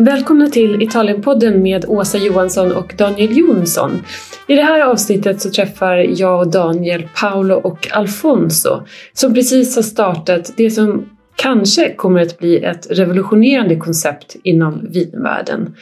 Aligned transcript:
Välkomna 0.00 0.46
till 0.46 0.82
Italienpodden 0.82 1.62
med 1.62 1.84
Åsa 1.88 2.18
Johansson 2.18 2.72
och 2.72 2.94
Daniel 2.98 3.38
Jonsson. 3.38 4.02
I 4.46 4.54
det 4.54 4.62
här 4.62 4.80
avsnittet 4.80 5.40
så 5.40 5.50
träffar 5.50 5.96
jag 5.96 6.40
och 6.40 6.50
Daniel 6.50 7.08
Paolo 7.20 7.54
och 7.54 7.88
Alfonso 7.92 8.82
som 9.12 9.34
precis 9.34 9.76
har 9.76 9.82
startat 9.82 10.52
det 10.56 10.70
som 10.70 11.06
kanske 11.40 11.94
kommer 11.94 12.20
att 12.20 12.38
bli 12.38 12.64
ett 12.64 12.86
revolutionerande 12.90 13.76
koncept 13.76 14.36
inom 14.42 14.86
vinvärlden. 14.90 15.74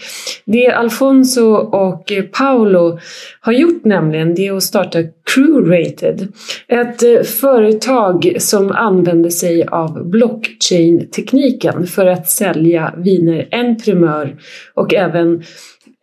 Det 0.45 0.71
Alfonso 0.71 1.55
och 1.57 2.13
Paolo 2.33 2.99
har 3.41 3.53
gjort 3.53 3.85
nämligen 3.85 4.35
det 4.35 4.47
är 4.47 4.57
att 4.57 4.63
starta 4.63 4.99
Crew-Rated. 5.35 6.29
Ett 6.69 7.03
eh, 7.03 7.23
företag 7.23 8.37
som 8.39 8.73
använder 8.73 9.31
sig 9.31 9.65
av 9.67 10.11
blockchain-tekniken 10.11 11.87
för 11.87 12.07
att 12.07 12.29
sälja 12.29 12.95
viner 12.97 13.49
en 13.51 13.77
primör 13.77 14.37
och 14.75 14.95
även 14.95 15.43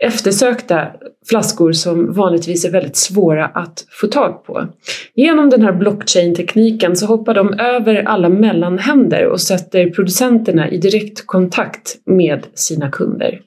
eftersökta 0.03 0.87
flaskor 1.29 1.71
som 1.71 2.13
vanligtvis 2.13 2.65
är 2.65 2.71
väldigt 2.71 2.95
svåra 2.95 3.45
att 3.45 3.85
få 4.01 4.07
tag 4.07 4.45
på. 4.45 4.67
Genom 5.15 5.49
den 5.49 5.61
här 5.61 5.71
blockchain-tekniken 5.71 6.95
så 6.95 7.05
hoppar 7.05 7.33
de 7.33 7.53
över 7.53 7.95
alla 7.95 8.29
mellanhänder 8.29 9.25
och 9.25 9.41
sätter 9.41 9.89
producenterna 9.89 10.69
i 10.69 10.77
direkt 10.77 11.25
kontakt 11.25 11.95
med 12.05 12.47
sina 12.53 12.91
kunder. 12.91 13.41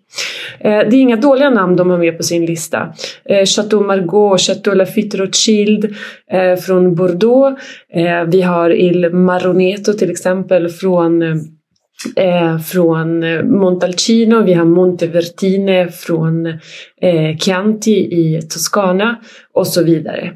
Eh, 0.60 0.78
det 0.78 0.96
är 0.96 1.00
inga 1.00 1.16
dåliga 1.16 1.50
namn 1.50 1.76
de 1.76 1.90
har 1.90 1.98
med 1.98 2.16
på 2.16 2.22
sin 2.22 2.46
lista. 2.46 2.94
Eh, 3.24 3.44
Chateau 3.44 3.80
Margaux, 3.80 4.46
Chateau 4.46 4.74
Lafite 4.74 5.16
Rothschild 5.16 5.96
eh, 6.32 6.56
från 6.56 6.94
Bordeaux. 6.94 7.62
Vi 8.26 8.42
har 8.42 8.70
Il 8.70 9.10
Maroneto 9.10 9.92
till 9.92 10.10
exempel 10.10 10.68
från 10.68 11.22
eh, 12.16 12.58
från 12.58 13.22
eh, 13.22 13.42
Montalcino, 13.42 14.42
vi 14.42 14.54
har 14.54 14.64
Montevertine 14.64 15.88
från 15.88 16.46
eh, 17.00 17.36
Chianti 17.38 17.92
i 17.92 18.40
Toscana 18.42 19.16
och 19.52 19.66
så 19.66 19.84
vidare. 19.84 20.32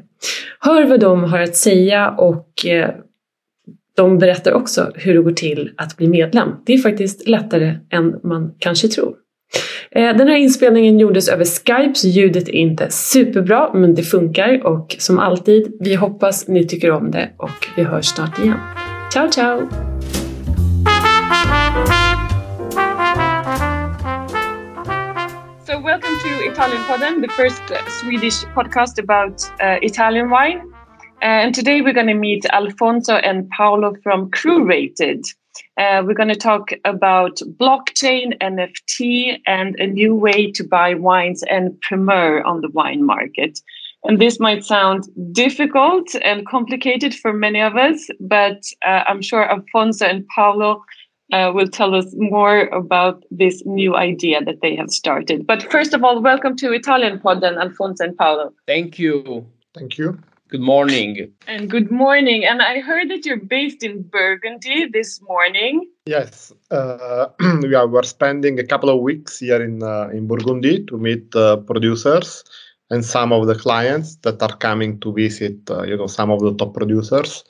Hör 0.59 0.85
vad 0.85 0.99
de 0.99 1.23
har 1.23 1.39
att 1.39 1.55
säga 1.55 2.09
och 2.09 2.65
eh, 2.65 2.89
de 3.95 4.17
berättar 4.17 4.53
också 4.53 4.91
hur 4.95 5.13
det 5.13 5.21
går 5.21 5.31
till 5.31 5.71
att 5.77 5.97
bli 5.97 6.07
medlem. 6.07 6.49
Det 6.65 6.73
är 6.73 6.77
faktiskt 6.77 7.27
lättare 7.27 7.75
än 7.89 8.19
man 8.23 8.55
kanske 8.59 8.87
tror. 8.87 9.15
Eh, 9.91 10.17
den 10.17 10.27
här 10.27 10.37
inspelningen 10.37 10.99
gjordes 10.99 11.29
över 11.29 11.45
Skype 11.45 11.95
så 11.95 12.07
ljudet 12.07 12.49
är 12.49 12.53
inte 12.53 12.87
superbra 12.89 13.73
men 13.73 13.95
det 13.95 14.03
funkar 14.03 14.65
och 14.65 14.95
som 14.99 15.19
alltid, 15.19 15.77
vi 15.79 15.95
hoppas 15.95 16.47
ni 16.47 16.67
tycker 16.67 16.91
om 16.91 17.11
det 17.11 17.29
och 17.37 17.67
vi 17.75 17.83
hörs 17.83 18.05
snart 18.05 18.39
igen. 18.39 18.57
Ciao 19.13 19.31
ciao! 19.31 19.92
So, 25.73 25.79
welcome 25.79 26.15
to 26.19 26.29
Italian 26.51 26.83
Podden, 26.83 27.21
the 27.21 27.29
first 27.29 27.59
uh, 27.71 27.83
Swedish 27.89 28.43
podcast 28.53 28.99
about 28.99 29.43
uh, 29.59 29.79
Italian 29.81 30.29
wine. 30.29 30.71
Uh, 31.19 31.41
and 31.41 31.55
today 31.55 31.81
we're 31.81 31.95
going 31.95 32.05
to 32.05 32.13
meet 32.13 32.45
Alfonso 32.51 33.15
and 33.15 33.49
Paolo 33.49 33.95
from 34.03 34.29
Crurated. 34.29 35.25
Uh, 35.79 36.03
we're 36.05 36.13
going 36.13 36.29
to 36.29 36.35
talk 36.35 36.73
about 36.85 37.39
blockchain, 37.59 38.37
NFT, 38.39 39.39
and 39.47 39.75
a 39.79 39.87
new 39.87 40.13
way 40.13 40.51
to 40.51 40.63
buy 40.63 40.93
wines 40.93 41.43
en 41.49 41.75
primeur 41.81 42.43
on 42.43 42.61
the 42.61 42.69
wine 42.69 43.03
market. 43.03 43.59
And 44.03 44.21
this 44.21 44.39
might 44.39 44.63
sound 44.63 45.05
difficult 45.31 46.13
and 46.23 46.45
complicated 46.45 47.15
for 47.15 47.33
many 47.33 47.61
of 47.61 47.77
us, 47.77 48.09
but 48.19 48.61
uh, 48.85 49.05
I'm 49.07 49.23
sure 49.23 49.49
Alfonso 49.49 50.05
and 50.05 50.27
Paolo 50.27 50.83
uh, 51.31 51.51
will 51.53 51.67
tell 51.67 51.95
us 51.95 52.13
more 52.17 52.67
about 52.67 53.23
this 53.31 53.63
new 53.65 53.95
idea 53.95 54.43
that 54.43 54.61
they 54.61 54.75
have 54.75 54.89
started. 54.89 55.47
But 55.47 55.71
first 55.71 55.93
of 55.93 56.03
all, 56.03 56.21
welcome 56.21 56.55
to 56.57 56.73
Italian 56.73 57.19
Podden, 57.19 57.59
Alfonso 57.59 58.03
and 58.03 58.17
Paolo. 58.17 58.53
Thank 58.67 58.99
you. 58.99 59.45
Thank 59.73 59.97
you. 59.97 60.19
Good 60.49 60.61
morning. 60.61 61.33
And 61.47 61.67
good 61.67 61.89
morning. 61.89 62.45
And 62.45 62.61
I 62.61 62.79
heard 62.79 63.09
that 63.09 63.25
you're 63.25 63.37
based 63.37 63.81
in 63.81 64.03
Burgundy 64.03 64.87
this 64.87 65.19
morning. 65.21 65.89
Yes, 66.05 66.53
uh, 66.69 67.29
we 67.61 67.73
are 67.73 67.87
we're 67.87 68.03
spending 68.03 68.59
a 68.59 68.63
couple 68.63 68.89
of 68.89 69.01
weeks 69.01 69.39
here 69.39 69.63
in 69.63 69.81
uh, 69.81 70.09
in 70.13 70.27
Burgundy 70.27 70.83
to 70.85 70.97
meet 70.97 71.35
uh, 71.35 71.57
producers 71.57 72.43
and 72.89 73.03
some 73.03 73.31
of 73.31 73.47
the 73.47 73.55
clients 73.55 74.17
that 74.17 74.41
are 74.41 74.55
coming 74.57 74.99
to 74.99 75.13
visit. 75.13 75.57
Uh, 75.69 75.83
you 75.83 75.97
know, 75.97 76.07
some 76.07 76.29
of 76.29 76.41
the 76.41 76.53
top 76.55 76.73
producers. 76.73 77.43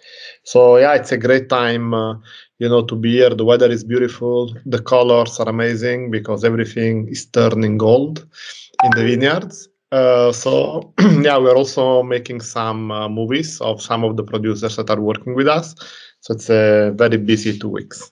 So 0.43 0.77
yeah, 0.77 0.93
it's 0.93 1.11
a 1.11 1.17
great 1.17 1.49
time 1.49 1.93
uh, 1.93 2.15
you 2.63 2.69
know 2.69 2.83
to 2.89 2.95
be 2.95 3.11
here 3.17 3.33
the 3.41 3.45
weather 3.51 3.69
is 3.69 3.83
beautiful 3.83 4.37
the 4.65 4.81
colors 4.81 5.39
are 5.41 5.49
amazing 5.49 6.09
because 6.17 6.43
everything 6.49 7.07
is 7.09 7.25
turning 7.37 7.77
gold 7.77 8.25
in 8.85 8.91
the 8.97 9.03
vineyards 9.03 9.67
uh, 9.91 10.31
so 10.31 10.93
yeah 11.27 11.37
we're 11.37 11.59
also 11.63 12.03
making 12.03 12.39
some 12.39 12.91
uh, 12.91 13.09
movies 13.09 13.59
of 13.61 13.81
some 13.81 14.03
of 14.07 14.15
the 14.17 14.23
producers 14.23 14.75
that 14.77 14.89
are 14.89 15.01
working 15.01 15.35
with 15.35 15.47
us 15.47 15.75
so 16.21 16.33
it's 16.33 16.49
a 16.49 16.93
very 16.95 17.17
busy 17.17 17.57
two 17.57 17.69
weeks 17.69 18.11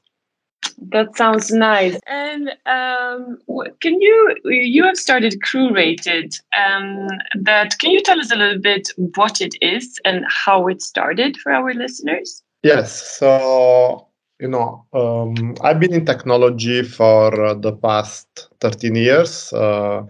that 0.89 1.15
sounds 1.15 1.51
nice 1.51 1.99
and 2.07 2.49
um, 2.65 3.37
can 3.81 4.01
you 4.01 4.35
you 4.45 4.83
have 4.83 4.97
started 4.97 5.39
Crurated 5.45 6.33
um, 6.57 7.07
that 7.39 7.77
can 7.79 7.91
you 7.91 8.01
tell 8.01 8.19
us 8.19 8.31
a 8.31 8.35
little 8.35 8.59
bit 8.59 8.89
what 9.15 9.41
it 9.41 9.55
is 9.61 9.99
and 10.05 10.25
how 10.27 10.67
it 10.67 10.81
started 10.81 11.37
for 11.37 11.51
our 11.51 11.73
listeners 11.73 12.43
yes 12.63 13.17
so 13.19 14.07
you 14.41 14.47
know, 14.47 14.83
um, 14.93 15.53
I've 15.61 15.79
been 15.79 15.93
in 15.93 16.03
technology 16.03 16.81
for 16.81 17.29
uh, 17.39 17.53
the 17.53 17.73
past 17.73 18.49
13 18.59 18.95
years. 18.95 19.53
Uh, 19.53 20.03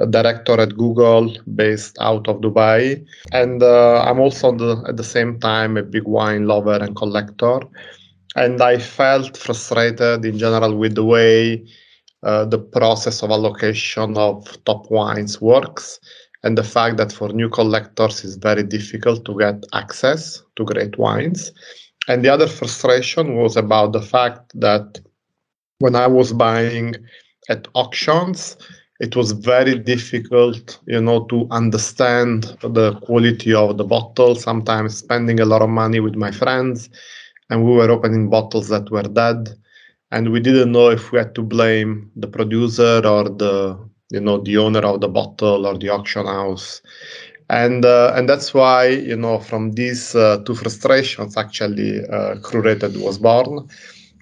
a 0.00 0.06
director 0.06 0.58
at 0.58 0.76
Google, 0.76 1.36
based 1.54 1.96
out 2.00 2.26
of 2.26 2.40
Dubai, 2.40 3.04
and 3.32 3.62
uh, 3.62 4.00
I'm 4.00 4.18
also 4.18 4.50
the, 4.50 4.82
at 4.88 4.96
the 4.96 5.04
same 5.04 5.38
time 5.40 5.76
a 5.76 5.82
big 5.82 6.04
wine 6.04 6.46
lover 6.46 6.76
and 6.76 6.96
collector. 6.96 7.60
And 8.36 8.62
I 8.62 8.78
felt 8.78 9.36
frustrated 9.36 10.24
in 10.24 10.38
general 10.38 10.76
with 10.76 10.94
the 10.94 11.04
way 11.04 11.66
uh, 12.22 12.44
the 12.44 12.58
process 12.58 13.22
of 13.22 13.30
allocation 13.30 14.16
of 14.16 14.62
top 14.64 14.90
wines 14.90 15.40
works, 15.40 15.98
and 16.42 16.56
the 16.56 16.62
fact 16.62 16.96
that 16.98 17.12
for 17.12 17.28
new 17.30 17.48
collectors 17.48 18.24
it's 18.24 18.36
very 18.36 18.62
difficult 18.62 19.24
to 19.24 19.38
get 19.38 19.64
access 19.72 20.42
to 20.56 20.64
great 20.64 20.98
wines. 20.98 21.52
And 22.08 22.24
the 22.24 22.28
other 22.28 22.46
frustration 22.46 23.36
was 23.36 23.56
about 23.56 23.92
the 23.92 24.02
fact 24.02 24.52
that 24.54 25.00
when 25.78 25.96
I 25.96 26.06
was 26.06 26.32
buying 26.32 26.94
at 27.48 27.68
auctions, 27.74 28.56
it 29.00 29.16
was 29.16 29.32
very 29.32 29.78
difficult, 29.78 30.78
you 30.86 31.00
know, 31.00 31.24
to 31.24 31.48
understand 31.50 32.56
the 32.62 32.94
quality 33.02 33.54
of 33.54 33.78
the 33.78 33.84
bottle. 33.84 34.34
Sometimes 34.34 34.98
spending 34.98 35.40
a 35.40 35.46
lot 35.46 35.62
of 35.62 35.70
money 35.70 36.00
with 36.00 36.16
my 36.16 36.30
friends, 36.30 36.90
and 37.50 37.64
we 37.64 37.72
were 37.72 37.90
opening 37.90 38.30
bottles 38.30 38.68
that 38.68 38.90
were 38.90 39.02
dead, 39.02 39.50
and 40.10 40.32
we 40.32 40.40
didn't 40.40 40.72
know 40.72 40.90
if 40.90 41.12
we 41.12 41.18
had 41.18 41.34
to 41.36 41.42
blame 41.42 42.10
the 42.16 42.28
producer 42.28 43.02
or 43.04 43.24
the, 43.28 43.78
you 44.10 44.20
know, 44.20 44.38
the 44.42 44.56
owner 44.56 44.80
of 44.80 45.00
the 45.00 45.08
bottle 45.08 45.66
or 45.66 45.78
the 45.78 45.88
auction 45.88 46.26
house. 46.26 46.82
And 47.50 47.84
uh, 47.84 48.12
and 48.16 48.28
that's 48.28 48.54
why 48.54 48.88
you 48.88 49.16
know 49.16 49.38
from 49.40 49.72
these 49.72 50.14
uh, 50.14 50.38
two 50.46 50.54
frustrations 50.54 51.36
actually 51.36 52.00
uh, 52.08 52.36
Rated 52.52 52.96
was 52.96 53.18
born 53.18 53.68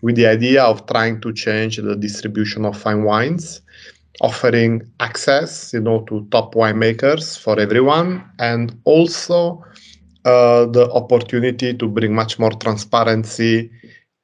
with 0.03 0.17
the 0.17 0.27
idea 0.27 0.65
of 0.65 0.87
trying 0.87 1.21
to 1.23 1.33
change 1.33 1.77
the 1.77 1.97
distribution 1.97 2.65
of 2.65 2.77
fine 2.77 3.05
wines 3.05 3.61
offering 4.21 4.83
access 5.01 5.73
you 5.73 5.81
know 5.81 6.01
to 6.09 6.27
top 6.31 6.55
winemakers 6.55 7.39
for 7.39 7.59
everyone 7.61 8.25
and 8.39 8.79
also 8.85 9.63
uh, 10.25 10.67
the 10.67 10.91
opportunity 10.93 11.75
to 11.75 11.89
bring 11.89 12.15
much 12.15 12.39
more 12.39 12.53
transparency 12.53 13.71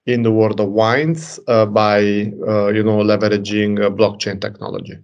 in 0.06 0.22
the 0.22 0.30
world 0.30 0.60
of 0.60 0.68
wines 0.68 1.40
uh, 1.48 1.66
by 1.66 1.98
uh, 2.46 2.68
you 2.68 2.82
know 2.82 2.98
leveraging 2.98 3.82
uh, 3.82 3.90
blockchain 3.90 4.40
technology 4.40 4.94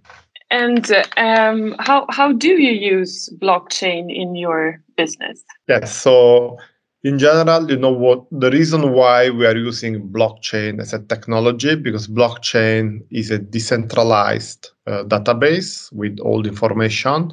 and 0.51 0.91
um, 1.15 1.75
how 1.79 2.05
how 2.09 2.33
do 2.33 2.49
you 2.61 2.73
use 2.73 3.29
blockchain 3.41 4.13
in 4.13 4.35
your 4.35 4.83
business? 4.97 5.43
Yes, 5.67 5.95
so 5.95 6.57
in 7.03 7.17
general, 7.17 7.71
you 7.71 7.77
know 7.77 7.91
what 7.91 8.25
the 8.31 8.51
reason 8.51 8.91
why 8.91 9.29
we 9.29 9.45
are 9.45 9.55
using 9.55 10.09
blockchain 10.09 10.79
as 10.81 10.93
a 10.93 10.99
technology 10.99 11.75
because 11.75 12.07
blockchain 12.07 12.99
is 13.09 13.31
a 13.31 13.39
decentralized 13.39 14.69
uh, 14.87 15.03
database 15.05 15.91
with 15.93 16.19
all 16.19 16.43
the 16.43 16.49
information 16.49 17.31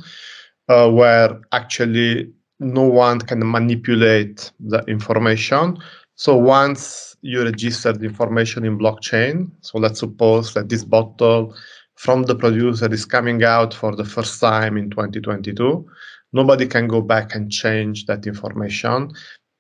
uh, 0.69 0.89
where 0.89 1.41
actually 1.53 2.33
no 2.61 2.83
one 2.83 3.21
can 3.21 3.41
manipulate 3.51 4.51
the 4.61 4.81
information. 4.87 5.79
So 6.15 6.37
once 6.37 7.17
you 7.23 7.45
register 7.45 7.93
the 7.93 8.07
information 8.07 8.65
in 8.65 8.79
blockchain, 8.79 9.51
so 9.61 9.79
let's 9.79 10.01
suppose 10.01 10.55
that 10.55 10.69
this 10.69 10.85
bottle 10.85 11.55
from 11.95 12.25
the 12.25 12.35
producer 12.35 12.93
is 12.93 13.05
coming 13.05 13.43
out 13.45 13.75
for 13.75 13.95
the 13.95 14.05
first 14.05 14.41
time 14.41 14.77
in 14.77 14.91
2022. 14.91 15.87
Nobody 16.33 16.67
can 16.67 16.89
go 16.89 17.01
back 17.01 17.35
and 17.35 17.51
change 17.51 18.07
that 18.07 18.27
information. 18.27 19.13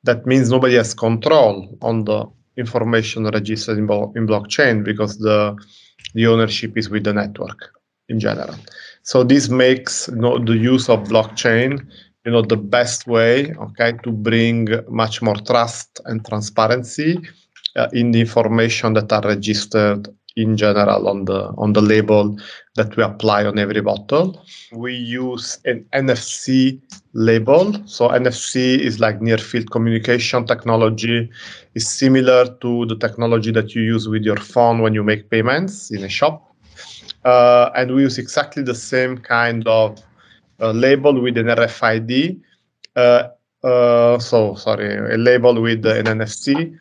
That 0.04 0.26
means 0.26 0.50
nobody 0.50 0.74
has 0.76 0.94
control 0.94 1.76
on 1.82 2.04
the 2.04 2.26
information 2.56 3.24
registered 3.24 3.78
in, 3.78 3.84
in 3.84 4.26
blockchain 4.26 4.84
because 4.84 5.18
the 5.18 5.56
the 6.14 6.26
ownership 6.26 6.76
is 6.76 6.88
with 6.88 7.04
the 7.04 7.12
network 7.12 7.70
in 8.08 8.18
general. 8.20 8.54
So 9.02 9.22
this 9.22 9.48
makes 9.48 10.08
you 10.08 10.16
know, 10.16 10.38
the 10.38 10.56
use 10.56 10.88
of 10.88 11.08
blockchain 11.08 11.86
you 12.28 12.32
know 12.34 12.42
the 12.42 12.62
best 12.76 13.06
way 13.06 13.54
okay 13.66 13.92
to 14.04 14.10
bring 14.12 14.68
much 15.02 15.22
more 15.22 15.36
trust 15.50 15.98
and 16.04 16.26
transparency 16.26 17.18
uh, 17.76 17.88
in 17.94 18.10
the 18.10 18.20
information 18.20 18.92
that 18.92 19.10
are 19.10 19.22
registered 19.22 20.08
in 20.36 20.54
general 20.54 21.08
on 21.08 21.24
the 21.24 21.40
on 21.56 21.72
the 21.72 21.80
label 21.80 22.38
that 22.76 22.94
we 22.96 23.02
apply 23.02 23.46
on 23.46 23.58
every 23.58 23.80
bottle. 23.80 24.44
We 24.72 24.92
use 24.94 25.58
an 25.64 25.86
NFC 25.94 26.78
label. 27.14 27.64
So 27.86 28.08
NFC 28.08 28.78
is 28.88 29.00
like 29.00 29.22
near 29.22 29.38
field 29.38 29.70
communication 29.70 30.46
technology. 30.46 31.30
is 31.74 31.88
similar 31.88 32.44
to 32.62 32.84
the 32.90 32.96
technology 32.96 33.52
that 33.52 33.74
you 33.74 33.82
use 33.94 34.06
with 34.06 34.22
your 34.22 34.40
phone 34.52 34.82
when 34.82 34.92
you 34.94 35.02
make 35.02 35.30
payments 35.30 35.90
in 35.90 36.04
a 36.04 36.10
shop. 36.10 36.36
Uh, 37.24 37.70
and 37.74 37.94
we 37.94 38.02
use 38.02 38.18
exactly 38.18 38.62
the 38.62 38.74
same 38.74 39.16
kind 39.16 39.66
of 39.66 39.98
uh, 40.60 40.72
label 40.72 41.20
with 41.20 41.36
an 41.38 41.46
RFID. 41.46 42.40
Uh, 42.96 43.28
uh, 43.64 44.18
so 44.18 44.54
sorry, 44.54 44.96
a 44.96 45.16
label 45.16 45.60
with 45.60 45.84
an 45.86 46.06
NFC 46.06 46.78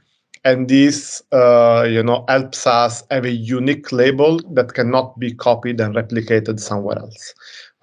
and 0.47 0.69
this 0.69 1.21
uh, 1.31 1.85
you 1.89 2.03
know 2.03 2.23
helps 2.27 2.65
us 2.67 3.03
have 3.11 3.25
a 3.25 3.31
unique 3.31 3.91
label 3.91 4.39
that 4.53 4.73
cannot 4.73 5.17
be 5.19 5.33
copied 5.33 5.79
and 5.81 5.95
replicated 5.95 6.59
somewhere 6.59 6.97
else 6.99 7.33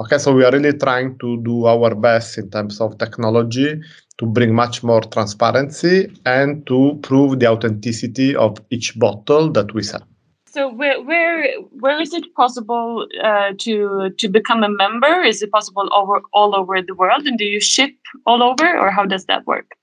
okay 0.01 0.19
so 0.19 0.33
we 0.33 0.45
are 0.45 0.53
really 0.53 0.73
trying 0.73 1.19
to 1.19 1.37
do 1.43 1.67
our 1.67 1.95
best 1.95 2.39
in 2.39 2.49
terms 2.51 2.81
of 2.81 2.97
technology 2.99 3.81
to 4.19 4.27
bring 4.27 4.55
much 4.55 4.83
more 4.83 5.01
transparency 5.01 6.11
and 6.25 6.67
to 6.67 6.99
prove 7.03 7.39
the 7.41 7.47
authenticity 7.47 8.35
of 8.37 8.57
each 8.71 8.99
bottle 8.99 9.51
that 9.51 9.75
we 9.75 9.83
sell 9.83 10.07
so 10.55 10.73
where 10.73 11.03
where 11.03 11.53
where 11.83 12.01
is 12.01 12.15
it 12.15 12.25
possible 12.35 13.07
uh, 13.23 13.51
to 13.59 14.11
to 14.19 14.29
become 14.29 14.63
a 14.63 14.69
member 14.69 15.23
is 15.23 15.43
it 15.43 15.51
possible 15.51 15.89
over 15.93 16.23
all 16.33 16.55
over 16.55 16.81
the 16.81 16.95
world 16.95 17.27
and 17.27 17.39
do 17.39 17.45
you 17.45 17.61
ship 17.61 17.95
all 18.27 18.43
over 18.43 18.79
or 18.79 18.91
how 18.91 19.05
does 19.05 19.25
that 19.27 19.47
work 19.47 19.77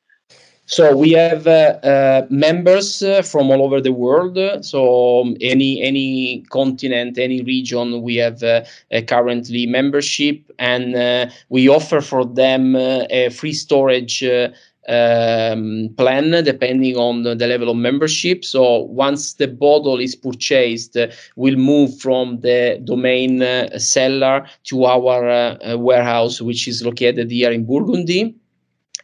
so 0.71 0.95
we 0.95 1.11
have 1.11 1.47
uh, 1.47 1.79
uh, 1.83 2.25
members 2.29 3.03
uh, 3.03 3.23
from 3.23 3.51
all 3.51 3.61
over 3.61 3.81
the 3.81 3.91
world. 3.91 4.37
So 4.63 5.19
um, 5.19 5.35
any 5.41 5.81
any 5.81 6.45
continent, 6.49 7.17
any 7.17 7.41
region, 7.41 8.01
we 8.01 8.15
have 8.15 8.41
uh, 8.41 8.63
currently 9.05 9.65
membership, 9.65 10.49
and 10.59 10.95
uh, 10.95 11.29
we 11.49 11.67
offer 11.67 11.99
for 11.99 12.23
them 12.23 12.77
uh, 12.77 13.03
a 13.09 13.27
free 13.31 13.51
storage. 13.51 14.23
Um, 14.89 15.93
plan 15.95 16.31
depending 16.43 16.97
on 16.97 17.21
the 17.21 17.35
level 17.35 17.69
of 17.69 17.77
membership. 17.77 18.43
So 18.43 18.79
once 18.79 19.33
the 19.33 19.47
bottle 19.47 19.99
is 19.99 20.15
purchased, 20.15 20.97
uh, 20.97 21.07
we'll 21.35 21.55
move 21.55 21.99
from 21.99 22.41
the 22.41 22.81
domain 22.83 23.43
uh, 23.43 23.77
seller 23.77 24.47
to 24.63 24.85
our 24.85 25.29
uh, 25.29 25.77
warehouse, 25.77 26.41
which 26.41 26.67
is 26.67 26.83
located 26.83 27.29
here 27.29 27.51
in 27.51 27.65
Burgundy 27.65 28.35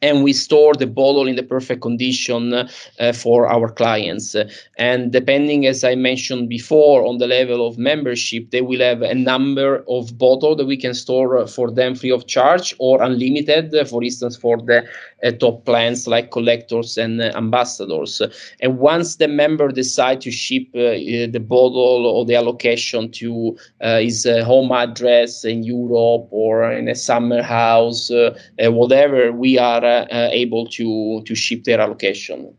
and 0.01 0.23
we 0.23 0.33
store 0.33 0.73
the 0.73 0.87
bottle 0.87 1.27
in 1.27 1.35
the 1.35 1.43
perfect 1.43 1.81
condition 1.81 2.53
uh, 2.53 3.13
for 3.13 3.47
our 3.47 3.69
clients. 3.69 4.35
And 4.77 5.11
depending, 5.11 5.65
as 5.65 5.83
I 5.83 5.95
mentioned 5.95 6.49
before, 6.49 7.05
on 7.05 7.17
the 7.17 7.27
level 7.27 7.65
of 7.67 7.77
membership, 7.77 8.51
they 8.51 8.61
will 8.61 8.81
have 8.81 9.01
a 9.01 9.15
number 9.15 9.83
of 9.87 10.17
bottles 10.17 10.57
that 10.57 10.65
we 10.65 10.77
can 10.77 10.93
store 10.93 11.47
for 11.47 11.71
them 11.71 11.95
free 11.95 12.11
of 12.11 12.27
charge 12.27 12.75
or 12.79 13.01
unlimited, 13.01 13.73
for 13.87 14.03
instance, 14.03 14.35
for 14.35 14.57
the 14.57 14.83
uh, 15.23 15.31
top 15.31 15.65
plans 15.65 16.07
like 16.07 16.31
collectors 16.31 16.97
and 16.97 17.21
uh, 17.21 17.31
ambassadors. 17.35 18.21
And 18.61 18.77
once 18.77 19.15
the 19.15 19.27
member 19.27 19.69
decide 19.69 20.21
to 20.21 20.31
ship 20.31 20.67
uh, 20.75 20.93
the 21.33 21.39
bottle 21.39 22.05
or 22.05 22.23
the 22.23 22.35
allocation 22.35 23.11
to 23.13 23.57
uh, 23.81 23.99
his 23.99 24.25
uh, 24.25 24.43
home 24.43 24.71
address 24.71 25.43
in 25.43 25.63
Europe 25.63 26.27
or 26.29 26.71
in 26.71 26.87
a 26.87 26.95
summer 26.95 27.41
house, 27.41 28.11
whatever, 28.59 29.31
we 29.31 29.57
are 29.57 29.83
uh, 29.87 30.29
able 30.31 30.67
to 30.67 31.21
to 31.25 31.35
ship 31.35 31.63
their 31.63 31.79
allocation. 31.79 32.55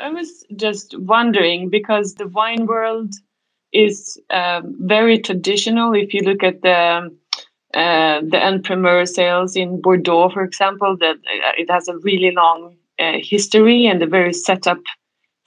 I 0.00 0.10
was 0.10 0.44
just 0.56 0.98
wondering 0.98 1.70
because 1.70 2.14
the 2.14 2.28
wine 2.28 2.66
world 2.66 3.12
is 3.72 4.20
uh, 4.30 4.62
very 4.64 5.18
traditional. 5.18 5.94
If 5.94 6.14
you 6.14 6.22
look 6.22 6.42
at 6.42 6.62
the 6.62 7.10
uh, 7.74 8.20
the 8.22 8.42
en 8.42 8.62
primeur 8.62 9.06
sales 9.06 9.54
in 9.56 9.80
Bordeaux, 9.80 10.30
for 10.30 10.42
example, 10.42 10.96
that 11.00 11.16
uh, 11.16 11.52
it 11.58 11.70
has 11.70 11.88
a 11.88 11.98
really 11.98 12.30
long 12.30 12.76
uh, 12.98 13.18
history 13.20 13.86
and 13.86 14.02
a 14.02 14.06
very 14.06 14.32
set 14.32 14.66
up 14.66 14.78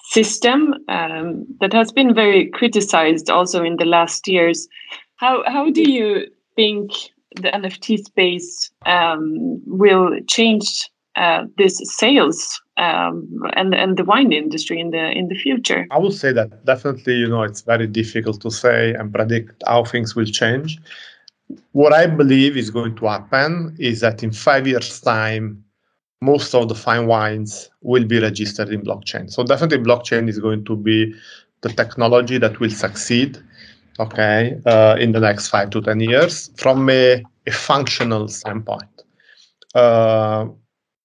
system 0.03 0.75
um, 0.87 1.45
that 1.59 1.73
has 1.73 1.91
been 1.91 2.13
very 2.13 2.49
criticized 2.49 3.29
also 3.29 3.63
in 3.63 3.77
the 3.77 3.85
last 3.85 4.27
years. 4.27 4.67
How 5.15 5.43
how 5.47 5.71
do 5.71 5.89
you 5.89 6.27
think 6.55 6.91
the 7.35 7.49
NFT 7.49 8.03
space 8.05 8.71
um, 8.85 9.61
will 9.65 10.19
change 10.27 10.89
uh, 11.15 11.43
this 11.57 11.79
sales 11.83 12.61
um, 12.77 13.27
and 13.53 13.75
and 13.75 13.97
the 13.97 14.03
wine 14.05 14.31
industry 14.31 14.79
in 14.79 14.91
the 14.91 15.11
in 15.11 15.27
the 15.27 15.35
future? 15.35 15.87
I 15.91 15.97
would 15.97 16.13
say 16.13 16.31
that 16.33 16.65
definitely, 16.65 17.15
you 17.15 17.27
know, 17.27 17.43
it's 17.43 17.61
very 17.61 17.87
difficult 17.87 18.41
to 18.41 18.51
say 18.51 18.93
and 18.93 19.13
predict 19.13 19.61
how 19.67 19.83
things 19.83 20.15
will 20.15 20.25
change. 20.25 20.79
What 21.73 21.93
I 21.93 22.07
believe 22.07 22.55
is 22.55 22.69
going 22.69 22.95
to 22.95 23.07
happen 23.07 23.75
is 23.77 23.99
that 23.99 24.23
in 24.23 24.31
five 24.31 24.67
years' 24.67 25.01
time, 25.01 25.63
most 26.21 26.55
of 26.55 26.69
the 26.69 26.75
fine 26.75 27.07
wines 27.07 27.69
will 27.81 28.05
be 28.05 28.19
registered 28.19 28.69
in 28.69 28.81
blockchain. 28.81 29.29
So 29.29 29.43
definitely, 29.43 29.79
blockchain 29.79 30.29
is 30.29 30.39
going 30.39 30.63
to 30.65 30.75
be 30.77 31.13
the 31.61 31.69
technology 31.69 32.37
that 32.37 32.59
will 32.59 32.69
succeed. 32.69 33.37
Okay, 33.99 34.57
uh, 34.65 34.95
in 34.99 35.11
the 35.11 35.19
next 35.19 35.49
five 35.49 35.69
to 35.71 35.81
ten 35.81 35.99
years, 35.99 36.49
from 36.57 36.89
a, 36.89 37.21
a 37.45 37.51
functional 37.51 38.29
standpoint. 38.29 39.03
Uh, 39.75 40.47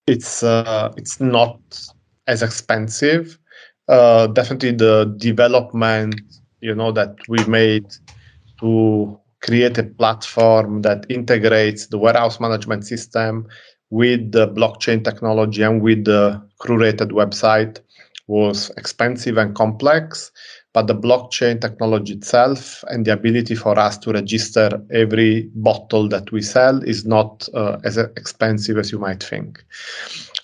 it's 0.06 0.42
uh, 0.42 0.92
it's 0.96 1.20
not 1.20 1.60
as 2.26 2.42
expensive. 2.42 3.38
Uh, 3.88 4.26
definitely, 4.28 4.72
the 4.72 5.14
development 5.18 6.20
you 6.60 6.74
know 6.74 6.92
that 6.92 7.16
we 7.28 7.44
made 7.44 7.86
to 8.60 9.18
create 9.42 9.78
a 9.78 9.84
platform 9.84 10.82
that 10.82 11.06
integrates 11.08 11.86
the 11.88 11.98
warehouse 11.98 12.40
management 12.40 12.84
system 12.84 13.46
with 13.90 14.32
the 14.32 14.48
blockchain 14.48 15.04
technology 15.04 15.62
and 15.62 15.82
with 15.82 16.04
the 16.04 16.42
Crurated 16.60 17.10
website 17.12 17.78
was 18.26 18.70
expensive 18.76 19.36
and 19.36 19.54
complex 19.54 20.32
but 20.76 20.88
the 20.88 20.94
blockchain 20.94 21.58
technology 21.58 22.12
itself 22.12 22.85
and 22.88 23.06
the 23.06 23.12
ability 23.14 23.54
for 23.54 23.78
us 23.78 23.97
to 23.97 24.12
register 24.12 24.68
every 24.92 25.49
bottle 25.54 26.06
that 26.06 26.30
we 26.33 26.42
sell 26.42 26.83
is 26.83 27.06
not 27.06 27.49
uh, 27.54 27.78
as 27.85 27.97
expensive 27.97 28.76
as 28.76 28.92
you 28.92 28.99
might 28.99 29.23
think. 29.23 29.64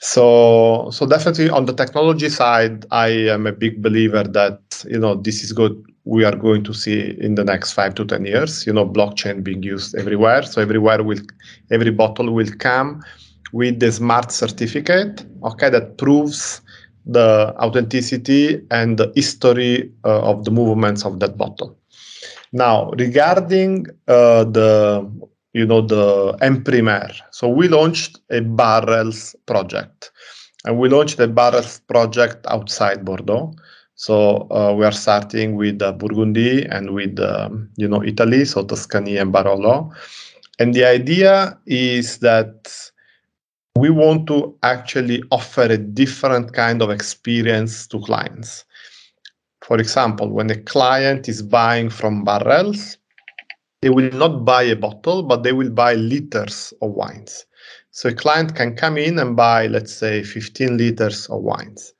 So, 0.01 0.89
so 0.91 1.05
definitely 1.05 1.51
on 1.51 1.67
the 1.67 1.75
technology 1.75 2.31
side, 2.31 2.87
I 2.91 3.09
am 3.09 3.47
a 3.47 3.53
big 3.53 3.83
believer 3.83 4.23
that 4.23 4.83
you 4.89 4.99
know 4.99 5.17
this 5.17 5.45
is 5.45 5.53
good. 5.53 5.75
We 6.05 6.25
are 6.25 6.35
going 6.35 6.65
to 6.65 6.73
see 6.73 7.15
in 7.21 7.35
the 7.35 7.45
next 7.45 7.75
five 7.75 7.95
to 7.97 8.05
ten 8.07 8.25
years, 8.25 8.67
you 8.67 8.73
know, 8.73 8.89
blockchain 8.89 9.45
being 9.45 9.63
used 9.63 9.95
everywhere. 9.95 10.45
So 10.45 10.63
everywhere 10.63 11.03
will, 11.03 11.21
every 11.71 11.91
bottle 11.91 12.33
will 12.33 12.51
come 12.59 13.03
with 13.53 13.81
the 13.81 13.93
smart 13.93 14.33
certificate, 14.33 15.27
okay, 15.45 15.69
that 15.69 15.99
proves 15.99 16.62
the 17.07 17.55
authenticity 17.59 18.61
and 18.71 18.99
the 18.99 19.13
history 19.15 19.93
uh, 20.05 20.23
of 20.23 20.45
the 20.45 20.51
movements 20.51 21.05
of 21.05 21.21
that 21.21 21.37
bottle. 21.37 21.77
Now, 22.53 22.91
regarding 22.93 23.87
uh, 24.09 24.45
the 24.45 25.11
you 25.55 25.67
know 25.67 25.81
the 25.83 26.37
en 26.41 26.63
primeur, 26.63 27.11
so 27.31 27.49
we 27.49 27.69
launched 27.69 28.21
a 28.31 28.41
barrels 28.41 29.35
project, 29.47 30.11
and 30.65 30.79
we 30.79 30.89
launched 30.89 31.19
a 31.21 31.29
barrels 31.29 31.81
project 31.81 32.47
outside 32.49 33.05
Bordeaux. 33.05 33.55
So 33.95 34.49
uh, 34.51 34.75
we 34.77 34.85
are 34.85 34.93
starting 34.93 35.57
with 35.57 35.81
uh, 35.83 35.93
Burgundy 35.93 36.65
and 36.65 36.91
with 36.91 37.19
um, 37.21 37.69
you 37.77 37.89
know 37.89 38.03
Italy, 38.03 38.45
so 38.45 38.65
Tuscany 38.65 39.17
and 39.17 39.33
Barolo, 39.33 39.91
and 40.59 40.75
the 40.75 40.85
idea 40.85 41.59
is 41.67 42.19
that 42.19 42.93
we 43.77 43.91
want 43.91 44.27
to 44.27 44.57
actually 44.63 45.23
offer 45.31 45.63
a 45.63 45.79
different 45.79 46.53
kind 46.53 46.83
of 46.83 46.91
experience 46.91 47.87
to 47.89 48.01
clients. 48.01 48.65
For 49.65 49.79
example, 49.79 50.31
when 50.31 50.51
a 50.51 50.61
client 50.63 51.29
is 51.29 51.43
buying 51.43 51.89
from 51.89 52.25
barrels, 52.25 52.99
they 53.81 53.91
will 53.91 54.11
not 54.13 54.45
buy 54.45 54.63
a 54.63 54.77
bottle, 54.77 55.23
but 55.23 55.43
they 55.43 55.53
will 55.53 55.71
buy 55.71 55.95
liters 55.95 56.73
of 56.83 56.91
wines. 56.91 57.47
So 57.91 58.09
a 58.09 58.15
client 58.15 58.55
can 58.55 58.77
come 58.77 58.97
in 58.97 59.19
and 59.19 59.37
buy, 59.37 59.67
let's 59.67 59.93
say, 59.93 60.23
15 60.23 60.77
liters 60.77 61.27
of 61.27 61.43
wines. 61.43 61.93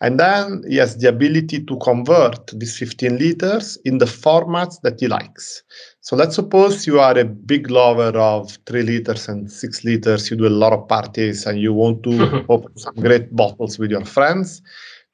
And 0.00 0.18
then 0.20 0.62
he 0.68 0.76
has 0.76 0.98
the 0.98 1.08
ability 1.08 1.64
to 1.64 1.76
convert 1.78 2.52
these 2.58 2.76
15 2.76 3.18
liters 3.18 3.78
in 3.84 3.98
the 3.98 4.04
formats 4.04 4.80
that 4.82 5.00
he 5.00 5.08
likes. 5.08 5.62
So 6.04 6.16
let's 6.16 6.34
suppose 6.34 6.86
you 6.86 7.00
are 7.00 7.16
a 7.18 7.24
big 7.24 7.70
lover 7.70 8.18
of 8.18 8.58
three 8.66 8.82
liters 8.82 9.26
and 9.26 9.50
six 9.50 9.84
liters. 9.84 10.30
You 10.30 10.36
do 10.36 10.46
a 10.46 10.50
lot 10.50 10.74
of 10.74 10.86
parties 10.86 11.46
and 11.46 11.58
you 11.58 11.72
want 11.72 12.02
to 12.02 12.44
open 12.50 12.76
some 12.76 12.94
great 12.96 13.34
bottles 13.34 13.78
with 13.78 13.90
your 13.90 14.04
friends. 14.04 14.60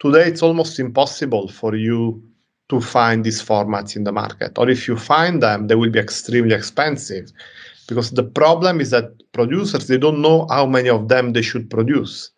Today, 0.00 0.25
it's 0.26 0.42
almost 0.42 0.80
impossible 0.80 1.47
for 1.47 1.76
you 1.76 2.20
to 2.70 2.80
find 2.80 3.23
these 3.23 3.40
formats 3.40 3.94
in 3.94 4.02
the 4.02 4.11
market. 4.11 4.59
Or 4.59 4.68
if 4.68 4.88
you 4.88 4.97
find 4.97 5.40
them, 5.40 5.68
they 5.68 5.76
will 5.76 5.90
be 5.90 6.00
extremely 6.00 6.56
expensive 6.56 7.30
because 7.87 8.11
the 8.11 8.25
problem 8.25 8.80
is 8.80 8.90
that 8.90 9.12
producers 9.30 9.87
they 9.87 9.99
don't 9.99 10.20
know 10.20 10.49
how 10.50 10.66
many 10.66 10.88
of 10.88 11.06
them 11.06 11.35
they 11.35 11.42
should 11.42 11.70
produce. 11.70 12.32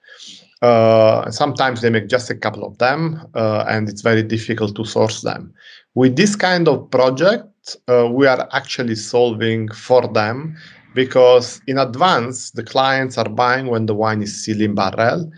Uh, 0.61 1.31
sometimes 1.31 1.81
they 1.81 1.89
make 1.89 2.07
just 2.07 2.29
a 2.29 2.35
couple 2.35 2.67
of 2.67 2.77
them, 2.77 3.27
uh, 3.35 3.65
and 3.67 3.89
it's 3.89 4.03
very 4.03 4.23
difficult 4.23 4.77
to 4.77 4.85
source 4.85 5.23
them. 5.23 5.55
With 5.95 6.17
this 6.17 6.37
kind 6.37 6.69
of 6.69 6.91
project, 6.91 7.47
uh, 7.89 8.09
we 8.11 8.27
are 8.27 8.49
actually 8.53 8.95
solving 8.95 9.69
for 9.69 10.07
them 10.09 10.57
because 10.95 11.61
in 11.67 11.79
advance 11.79 12.51
the 12.51 12.63
clients 12.63 13.17
are 13.19 13.29
buying 13.29 13.67
when 13.67 13.87
the 13.87 13.95
wine 13.95 14.23
is 14.23 14.43
still 14.43 14.61
in 14.61 14.75
barrel, 14.75 15.31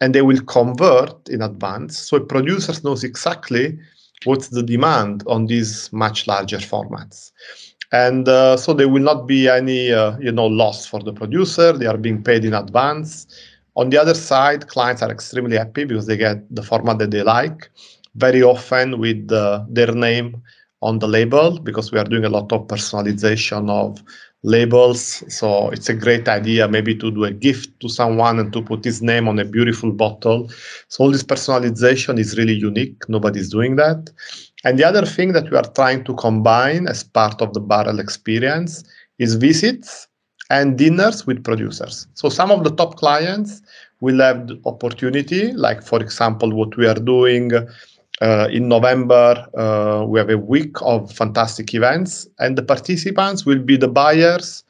and 0.00 0.14
they 0.14 0.22
will 0.22 0.40
convert 0.42 1.28
in 1.28 1.42
advance. 1.42 1.98
So 1.98 2.18
producers 2.18 2.82
knows 2.82 3.04
exactly 3.04 3.78
what's 4.24 4.48
the 4.48 4.62
demand 4.62 5.22
on 5.26 5.46
these 5.46 5.92
much 5.92 6.26
larger 6.26 6.58
formats. 6.58 7.30
And 7.92 8.26
uh, 8.28 8.56
so 8.56 8.72
there 8.72 8.88
will 8.88 9.02
not 9.02 9.26
be 9.26 9.48
any 9.48 9.92
uh, 9.92 10.18
you 10.18 10.32
know 10.32 10.46
loss 10.46 10.86
for 10.86 11.00
the 11.00 11.12
producer. 11.12 11.72
They 11.72 11.86
are 11.86 11.98
being 11.98 12.22
paid 12.22 12.44
in 12.44 12.54
advance. 12.54 13.26
On 13.76 13.90
the 13.90 14.00
other 14.00 14.14
side 14.14 14.68
clients 14.68 15.02
are 15.02 15.10
extremely 15.10 15.56
happy 15.56 15.84
because 15.84 16.06
they 16.06 16.16
get 16.16 16.38
the 16.54 16.62
format 16.62 16.98
that 16.98 17.10
they 17.10 17.22
like. 17.22 17.70
Very 18.14 18.42
often 18.42 18.98
with 18.98 19.30
uh, 19.32 19.64
their 19.68 19.92
name 19.92 20.42
on 20.82 20.98
the 20.98 21.06
label 21.06 21.58
because 21.60 21.92
we 21.92 21.98
are 21.98 22.04
doing 22.04 22.24
a 22.24 22.28
lot 22.28 22.52
of 22.52 22.66
personalization 22.66 23.70
of 23.70 24.02
labels. 24.42 25.22
So 25.28 25.70
it's 25.70 25.88
a 25.88 25.94
great 25.94 26.28
idea 26.28 26.66
maybe 26.68 26.96
to 26.96 27.10
do 27.10 27.24
a 27.24 27.30
gift 27.30 27.78
to 27.80 27.88
someone 27.88 28.40
and 28.40 28.52
to 28.52 28.60
put 28.60 28.84
his 28.84 29.00
name 29.00 29.28
on 29.28 29.38
a 29.38 29.44
beautiful 29.44 29.92
bottle. 29.92 30.50
So 30.88 31.04
all 31.04 31.12
this 31.12 31.22
personalization 31.22 32.18
is 32.18 32.36
really 32.36 32.54
unique. 32.54 33.08
Nobody's 33.08 33.50
doing 33.50 33.76
that. 33.76 34.10
And 34.64 34.78
the 34.78 34.84
other 34.84 35.06
thing 35.06 35.32
that 35.32 35.50
we 35.50 35.56
are 35.56 35.70
trying 35.74 36.04
to 36.04 36.14
combine 36.14 36.88
as 36.88 37.04
part 37.04 37.40
of 37.40 37.54
the 37.54 37.60
barrel 37.60 38.00
experience 38.00 38.84
is 39.18 39.36
visits 39.36 40.08
and 40.50 40.76
dinners 40.76 41.26
with 41.26 41.44
producers. 41.44 42.08
So 42.14 42.28
some 42.28 42.50
of 42.50 42.64
the 42.64 42.70
top 42.70 42.96
clients 42.96 43.62
will 44.00 44.18
have 44.20 44.48
the 44.48 44.60
opportunity, 44.66 45.52
like 45.52 45.82
for 45.82 46.02
example, 46.02 46.52
what 46.52 46.76
we 46.76 46.86
are 46.86 46.94
doing 46.94 47.52
uh, 48.22 48.48
in 48.52 48.68
November, 48.68 49.46
uh, 49.58 50.04
we 50.06 50.18
have 50.18 50.30
a 50.30 50.38
week 50.38 50.76
of 50.82 51.10
fantastic 51.12 51.74
events, 51.74 52.28
and 52.38 52.56
the 52.56 52.62
participants 52.62 53.44
will 53.44 53.58
be 53.58 53.76
the 53.76 53.88
buyers 53.88 54.62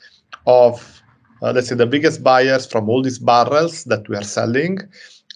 of, 0.47 1.03
uh, 1.43 1.53
let's 1.53 1.69
say, 1.69 1.75
the 1.75 1.87
biggest 1.87 2.23
buyers 2.23 2.65
from 2.67 2.89
all 2.89 3.03
these 3.03 3.19
barrels 3.19 3.85
that 3.85 4.09
we 4.09 4.17
are 4.17 4.25
selling. 4.25 4.79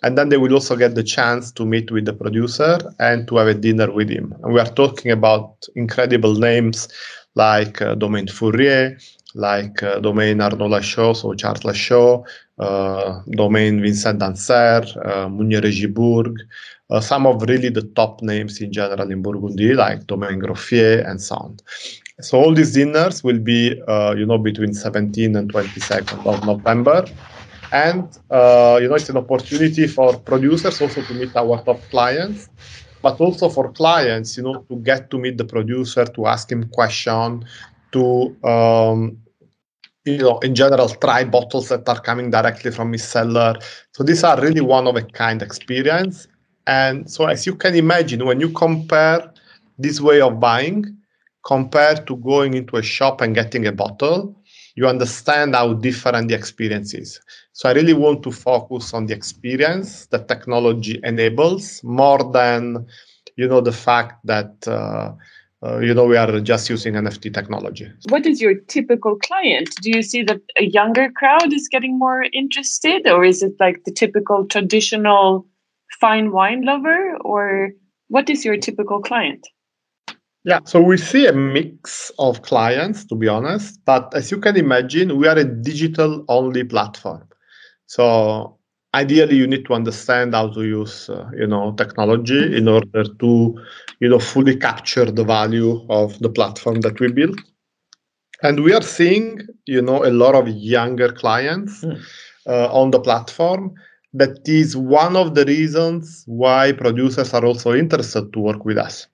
And 0.02 0.16
then 0.16 0.30
they 0.30 0.36
will 0.36 0.52
also 0.52 0.76
get 0.76 0.94
the 0.94 1.02
chance 1.02 1.52
to 1.52 1.66
meet 1.66 1.90
with 1.90 2.04
the 2.06 2.12
producer 2.12 2.78
and 2.98 3.26
to 3.28 3.36
have 3.36 3.48
a 3.48 3.54
dinner 3.54 3.90
with 3.90 4.08
him. 4.08 4.34
And 4.42 4.52
we 4.52 4.60
are 4.60 4.72
talking 4.82 5.10
about 5.10 5.66
incredible 5.74 6.34
names 6.34 6.88
like 7.34 7.82
uh, 7.82 7.94
Domaine 7.94 8.28
Fourrier, 8.28 8.98
like 9.34 9.82
uh, 9.82 10.00
Domaine 10.00 10.40
Arnoux-Lachaux, 10.40 11.16
so 11.16 11.34
Charles 11.34 11.60
Lachaux, 11.60 12.24
uh, 12.58 13.20
Domaine 13.30 13.82
Vincent 13.82 14.18
Dancer, 14.18 14.82
uh, 15.04 15.28
Mugneret-Gibourg, 15.28 16.34
uh, 16.90 17.00
some 17.00 17.26
of 17.26 17.42
really 17.42 17.68
the 17.68 17.82
top 17.94 18.22
names 18.22 18.60
in 18.60 18.72
general 18.72 19.10
in 19.10 19.22
Burgundy, 19.22 19.74
like 19.74 20.06
Domaine 20.06 20.38
Groffier 20.38 21.00
and 21.08 21.20
so 21.20 21.34
on. 21.36 21.56
So 22.20 22.38
all 22.38 22.54
these 22.54 22.72
dinners 22.72 23.22
will 23.22 23.38
be, 23.38 23.82
uh, 23.86 24.14
you 24.16 24.24
know, 24.24 24.38
between 24.38 24.72
17 24.72 25.36
and 25.36 25.52
22nd 25.52 26.26
of 26.26 26.46
November. 26.46 27.04
And, 27.72 28.04
uh, 28.30 28.78
you 28.80 28.88
know, 28.88 28.94
it's 28.94 29.10
an 29.10 29.16
opportunity 29.16 29.86
for 29.86 30.16
producers 30.18 30.80
also 30.80 31.02
to 31.02 31.14
meet 31.14 31.36
our 31.36 31.62
top 31.64 31.80
clients, 31.90 32.48
but 33.02 33.20
also 33.20 33.48
for 33.48 33.70
clients, 33.72 34.36
you 34.36 34.44
know, 34.44 34.64
to 34.68 34.76
get 34.76 35.10
to 35.10 35.18
meet 35.18 35.36
the 35.36 35.44
producer, 35.44 36.04
to 36.04 36.26
ask 36.26 36.50
him 36.50 36.68
questions, 36.70 37.44
to, 37.92 38.36
um, 38.48 39.18
you 40.04 40.18
know, 40.18 40.38
in 40.38 40.54
general, 40.54 40.88
try 40.88 41.24
bottles 41.24 41.68
that 41.68 41.86
are 41.88 42.00
coming 42.00 42.30
directly 42.30 42.70
from 42.70 42.92
his 42.92 43.02
cellar. 43.02 43.56
So 43.92 44.04
these 44.04 44.22
are 44.22 44.40
really 44.40 44.60
one 44.60 44.86
of 44.86 44.96
a 44.96 45.02
kind 45.02 45.42
experience. 45.42 46.28
And 46.66 47.10
so, 47.10 47.26
as 47.26 47.46
you 47.46 47.54
can 47.54 47.74
imagine, 47.74 48.24
when 48.24 48.40
you 48.40 48.50
compare 48.50 49.32
this 49.78 50.00
way 50.00 50.20
of 50.20 50.40
buying 50.40 50.96
compared 51.44 52.06
to 52.08 52.16
going 52.16 52.54
into 52.54 52.76
a 52.76 52.82
shop 52.82 53.20
and 53.20 53.34
getting 53.34 53.66
a 53.66 53.72
bottle, 53.72 54.34
you 54.74 54.86
understand 54.86 55.54
how 55.54 55.74
different 55.74 56.28
the 56.28 56.34
experience 56.34 56.92
is. 56.92 57.20
So, 57.52 57.68
I 57.68 57.72
really 57.72 57.94
want 57.94 58.22
to 58.24 58.32
focus 58.32 58.92
on 58.92 59.06
the 59.06 59.14
experience 59.14 60.06
that 60.06 60.28
technology 60.28 61.00
enables 61.04 61.82
more 61.84 62.30
than, 62.32 62.86
you 63.36 63.48
know, 63.48 63.60
the 63.60 63.72
fact 63.72 64.24
that. 64.26 64.66
Uh, 64.66 65.12
uh, 65.62 65.78
you 65.78 65.94
know, 65.94 66.04
we 66.04 66.18
are 66.18 66.38
just 66.40 66.68
using 66.68 66.94
NFT 66.94 67.32
technology. 67.32 67.90
What 68.10 68.26
is 68.26 68.42
your 68.42 68.54
typical 68.54 69.16
client? 69.16 69.70
Do 69.80 69.90
you 69.90 70.02
see 70.02 70.22
that 70.22 70.40
a 70.58 70.64
younger 70.64 71.10
crowd 71.10 71.50
is 71.52 71.66
getting 71.68 71.98
more 71.98 72.24
interested, 72.32 73.08
or 73.08 73.24
is 73.24 73.42
it 73.42 73.54
like 73.58 73.82
the 73.84 73.90
typical 73.90 74.44
traditional 74.46 75.46
fine 76.00 76.32
wine 76.32 76.64
lover 76.64 77.16
or 77.24 77.70
what 78.08 78.30
is 78.30 78.44
your 78.44 78.56
typical 78.56 79.00
client? 79.00 79.46
Yeah, 80.44 80.60
so 80.64 80.80
we 80.80 80.96
see 80.96 81.26
a 81.26 81.32
mix 81.32 82.12
of 82.20 82.42
clients, 82.42 83.04
to 83.06 83.16
be 83.16 83.26
honest. 83.26 83.80
But 83.84 84.14
as 84.14 84.30
you 84.30 84.38
can 84.38 84.56
imagine, 84.56 85.16
we 85.16 85.26
are 85.26 85.36
a 85.36 85.44
digital 85.44 86.24
only 86.28 86.62
platform. 86.62 87.26
So 87.86 88.56
ideally, 88.94 89.36
you 89.36 89.48
need 89.48 89.66
to 89.66 89.74
understand 89.74 90.34
how 90.34 90.50
to 90.50 90.62
use, 90.62 91.10
uh, 91.10 91.28
you 91.36 91.48
know, 91.48 91.72
technology 91.72 92.56
in 92.56 92.68
order 92.68 93.02
to, 93.02 93.58
you 93.98 94.08
know, 94.08 94.20
fully 94.20 94.56
capture 94.56 95.10
the 95.10 95.24
value 95.24 95.84
of 95.90 96.16
the 96.20 96.30
platform 96.30 96.80
that 96.82 97.00
we 97.00 97.10
built. 97.10 97.40
And 98.42 98.62
we 98.62 98.72
are 98.72 98.82
seeing, 98.82 99.40
you 99.66 99.82
know, 99.82 100.04
a 100.04 100.12
lot 100.12 100.36
of 100.36 100.46
younger 100.48 101.10
clients 101.12 101.82
mm. 101.82 102.00
uh, 102.46 102.68
on 102.72 102.92
the 102.92 103.00
platform 103.00 103.74
that 104.16 104.48
is 104.48 104.76
one 104.76 105.14
of 105.14 105.34
the 105.34 105.44
reasons 105.44 106.24
why 106.26 106.72
producers 106.72 107.34
are 107.34 107.44
also 107.44 107.74
interested 107.74 108.32
to 108.32 108.38
work 108.40 108.64
with 108.64 108.78
us. 108.78 109.06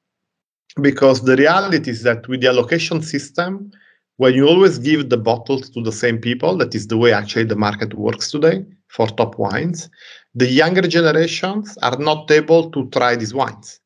Because 0.80 1.22
the 1.22 1.36
reality 1.36 1.90
is 1.90 2.02
that 2.04 2.28
with 2.28 2.40
the 2.40 2.48
allocation 2.48 3.02
system, 3.02 3.72
when 4.18 4.34
you 4.34 4.46
always 4.46 4.78
give 4.78 5.08
the 5.08 5.16
bottles 5.16 5.68
to 5.70 5.82
the 5.82 5.90
same 5.90 6.18
people, 6.18 6.56
that 6.58 6.74
is 6.74 6.86
the 6.86 6.96
way 6.96 7.12
actually 7.12 7.44
the 7.44 7.56
market 7.56 7.94
works 7.94 8.30
today 8.30 8.64
for 8.88 9.08
top 9.08 9.38
wines, 9.38 9.90
the 10.34 10.46
younger 10.46 10.82
generations 10.82 11.76
are 11.82 11.98
not 11.98 12.30
able 12.30 12.70
to 12.70 12.88
try 12.90 13.16
these 13.16 13.34
wines. 13.34 13.80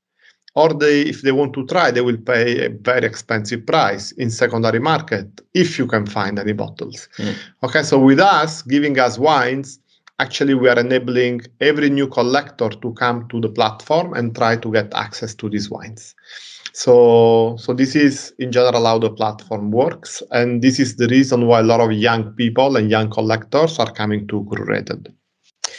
Or 0.55 0.75
they, 0.75 1.03
if 1.03 1.23
they 1.23 1.33
want 1.33 1.55
to 1.55 1.67
try, 1.67 1.91
they 1.91 2.01
will 2.03 2.19
pay 2.19 2.67
a 2.67 2.71
very 2.71 3.07
expensive 3.07 3.67
price 3.67 4.13
in 4.13 4.31
secondary 4.31 4.81
market 4.81 5.29
if 5.55 5.79
you 5.79 5.87
can 5.87 6.07
find 6.07 6.39
any 6.39 6.53
bottles. 6.53 7.09
Mm. 7.19 7.35
Okay, 7.63 7.83
so 7.83 7.99
with 7.99 8.21
us, 8.21 8.63
giving 8.63 8.99
us 8.99 9.19
wines, 9.19 9.81
actually 10.19 10.55
we 10.55 10.69
are 10.69 10.79
enabling 10.79 11.43
every 11.61 11.91
new 11.91 12.09
collector 12.09 12.71
to 12.71 12.93
come 12.95 13.29
to 13.29 13.41
the 13.41 13.49
platform 13.49 14.15
and 14.15 14.35
try 14.35 14.57
to 14.57 14.73
get 14.73 14.93
access 14.95 15.35
to 15.35 15.49
these 15.49 15.71
wines. 15.71 16.15
So 16.73 17.57
so 17.59 17.73
this 17.73 17.97
is 17.97 18.35
in 18.39 18.53
general 18.53 18.85
how 18.85 18.99
the 18.99 19.11
platform 19.11 19.71
works 19.71 20.23
and 20.31 20.63
this 20.63 20.79
is 20.79 20.97
the 20.97 21.09
reason 21.09 21.47
why 21.47 21.61
a 21.61 21.63
lot 21.63 21.81
of 21.81 21.93
young 21.93 22.33
people 22.33 22.77
and 22.77 22.91
young 22.91 23.11
collectors 23.11 23.79
are 23.79 23.93
coming 23.93 24.27
to 24.29 24.45
Crurated. 24.45 25.13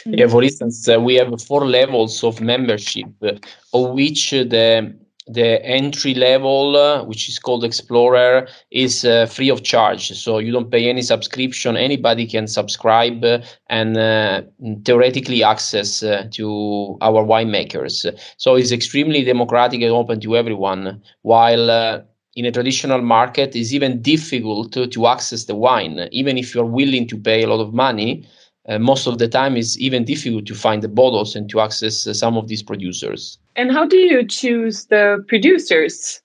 Yeah 0.06 0.28
for 0.28 0.42
instance 0.42 0.88
uh, 0.88 1.00
we 1.00 1.14
have 1.16 1.40
four 1.42 1.66
levels 1.66 2.24
of 2.24 2.40
membership 2.40 3.08
uh, 3.22 3.32
of 3.72 3.90
which 3.90 4.30
the 4.30 4.94
the 5.28 5.64
entry 5.64 6.14
level, 6.14 6.76
uh, 6.76 7.04
which 7.04 7.28
is 7.28 7.38
called 7.38 7.64
Explorer, 7.64 8.48
is 8.70 9.04
uh, 9.04 9.26
free 9.26 9.50
of 9.50 9.62
charge. 9.62 10.08
So 10.08 10.38
you 10.38 10.52
don't 10.52 10.70
pay 10.70 10.88
any 10.88 11.02
subscription. 11.02 11.76
Anybody 11.76 12.26
can 12.26 12.46
subscribe 12.46 13.24
and 13.68 13.96
uh, 13.96 14.42
theoretically 14.84 15.42
access 15.42 16.02
uh, 16.02 16.28
to 16.32 16.96
our 17.02 17.24
winemakers. 17.24 18.06
So 18.38 18.54
it's 18.54 18.72
extremely 18.72 19.22
democratic 19.24 19.82
and 19.82 19.92
open 19.92 20.20
to 20.20 20.36
everyone. 20.36 21.02
While 21.22 21.70
uh, 21.70 22.00
in 22.34 22.46
a 22.46 22.52
traditional 22.52 23.02
market, 23.02 23.54
it's 23.54 23.72
even 23.72 24.00
difficult 24.00 24.72
to, 24.72 24.86
to 24.86 25.06
access 25.06 25.44
the 25.44 25.54
wine, 25.54 26.08
even 26.12 26.38
if 26.38 26.54
you're 26.54 26.64
willing 26.64 27.06
to 27.08 27.18
pay 27.18 27.42
a 27.42 27.48
lot 27.48 27.60
of 27.60 27.74
money. 27.74 28.26
Uh, 28.68 28.78
most 28.78 29.06
of 29.06 29.18
the 29.18 29.26
time, 29.26 29.56
it's 29.56 29.78
even 29.78 30.04
difficult 30.04 30.46
to 30.46 30.54
find 30.54 30.82
the 30.82 30.88
bottles 30.88 31.34
and 31.34 31.48
to 31.48 31.60
access 31.60 32.06
some 32.18 32.36
of 32.36 32.48
these 32.48 32.62
producers. 32.62 33.38
And 33.58 33.72
how 33.72 33.84
do 33.84 33.96
you 33.96 34.24
choose 34.24 34.86
the 34.86 35.24
producers? 35.26 36.22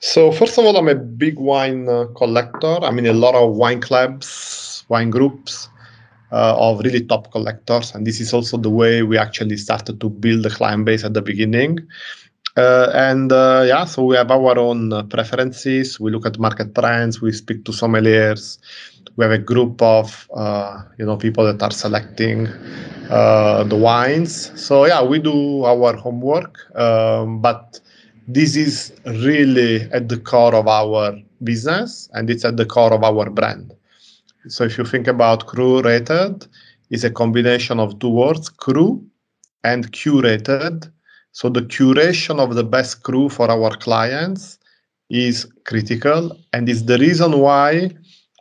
So, 0.00 0.30
first 0.30 0.58
of 0.58 0.66
all, 0.66 0.76
I'm 0.76 0.88
a 0.88 0.94
big 0.94 1.38
wine 1.38 1.88
uh, 1.88 2.04
collector. 2.14 2.76
I'm 2.82 2.98
in 2.98 3.06
a 3.06 3.14
lot 3.14 3.34
of 3.34 3.56
wine 3.56 3.80
clubs, 3.80 4.84
wine 4.90 5.08
groups 5.08 5.70
uh, 6.32 6.54
of 6.54 6.80
really 6.80 7.02
top 7.02 7.32
collectors. 7.32 7.94
And 7.94 8.06
this 8.06 8.20
is 8.20 8.34
also 8.34 8.58
the 8.58 8.68
way 8.68 9.02
we 9.02 9.16
actually 9.16 9.56
started 9.56 10.02
to 10.02 10.10
build 10.10 10.42
the 10.42 10.50
client 10.50 10.84
base 10.84 11.02
at 11.02 11.14
the 11.14 11.22
beginning. 11.22 11.78
Uh, 12.58 12.90
and 12.92 13.32
uh, 13.32 13.64
yeah, 13.66 13.86
so 13.86 14.04
we 14.04 14.16
have 14.16 14.30
our 14.30 14.58
own 14.58 14.92
uh, 14.92 15.02
preferences. 15.04 15.98
We 15.98 16.10
look 16.10 16.26
at 16.26 16.38
market 16.38 16.74
trends. 16.74 17.22
We 17.22 17.32
speak 17.32 17.64
to 17.64 17.72
sommeliers. 17.72 18.58
We 19.18 19.24
have 19.24 19.32
a 19.32 19.38
group 19.38 19.82
of 19.82 20.28
uh, 20.32 20.84
you 20.96 21.04
know 21.04 21.16
people 21.16 21.44
that 21.44 21.60
are 21.60 21.72
selecting 21.72 22.46
uh, 23.10 23.64
the 23.64 23.74
wines. 23.76 24.52
So 24.54 24.86
yeah, 24.86 25.02
we 25.02 25.18
do 25.18 25.64
our 25.64 25.96
homework, 25.96 26.56
um, 26.76 27.40
but 27.42 27.80
this 28.28 28.54
is 28.54 28.92
really 29.04 29.82
at 29.90 30.08
the 30.08 30.18
core 30.18 30.54
of 30.54 30.68
our 30.68 31.18
business 31.42 32.08
and 32.14 32.30
it's 32.30 32.44
at 32.44 32.56
the 32.56 32.66
core 32.66 32.92
of 32.92 33.02
our 33.02 33.28
brand. 33.28 33.74
So 34.46 34.64
if 34.64 34.78
you 34.78 34.84
think 34.84 35.08
about 35.08 35.48
Crurated, 35.48 36.46
it's 36.90 37.04
a 37.04 37.10
combination 37.10 37.80
of 37.80 37.98
two 37.98 38.10
words, 38.10 38.48
cru 38.48 39.04
and 39.64 39.90
curated. 39.92 40.92
So 41.32 41.48
the 41.48 41.62
curation 41.62 42.38
of 42.38 42.54
the 42.54 42.64
best 42.64 43.02
crew 43.02 43.28
for 43.28 43.50
our 43.50 43.70
clients 43.76 44.58
is 45.10 45.46
critical 45.64 46.38
and 46.52 46.68
is 46.68 46.84
the 46.84 46.98
reason 46.98 47.40
why 47.40 47.90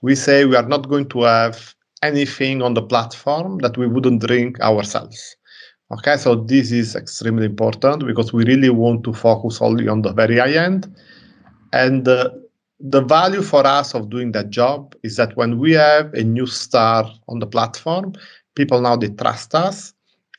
we 0.01 0.15
say 0.15 0.45
we 0.45 0.55
are 0.55 0.67
not 0.67 0.89
going 0.89 1.09
to 1.09 1.21
have 1.23 1.75
anything 2.03 2.61
on 2.61 2.73
the 2.73 2.81
platform 2.81 3.57
that 3.59 3.77
we 3.77 3.87
wouldn't 3.87 4.21
drink 4.21 4.59
ourselves. 4.61 5.35
Okay, 5.91 6.17
so 6.17 6.35
this 6.35 6.71
is 6.71 6.95
extremely 6.95 7.45
important 7.45 8.05
because 8.05 8.33
we 8.33 8.43
really 8.43 8.69
want 8.69 9.03
to 9.05 9.13
focus 9.13 9.61
only 9.61 9.87
on 9.87 10.01
the 10.01 10.11
very 10.13 10.37
high 10.37 10.53
end. 10.53 10.93
And 11.71 12.07
uh, 12.07 12.29
the 12.79 13.01
value 13.01 13.41
for 13.41 13.65
us 13.65 13.95
of 13.95 14.09
doing 14.09 14.33
that 14.33 14.49
job 14.49 14.95
is 15.03 15.15
that 15.15 15.35
when 15.37 15.59
we 15.59 15.71
have 15.71 16.13
a 16.13 16.23
new 16.23 16.45
star 16.45 17.09
on 17.29 17.39
the 17.39 17.47
platform, 17.47 18.13
people 18.55 18.81
now 18.81 18.97
they 18.97 19.09
trust 19.09 19.55
us 19.55 19.93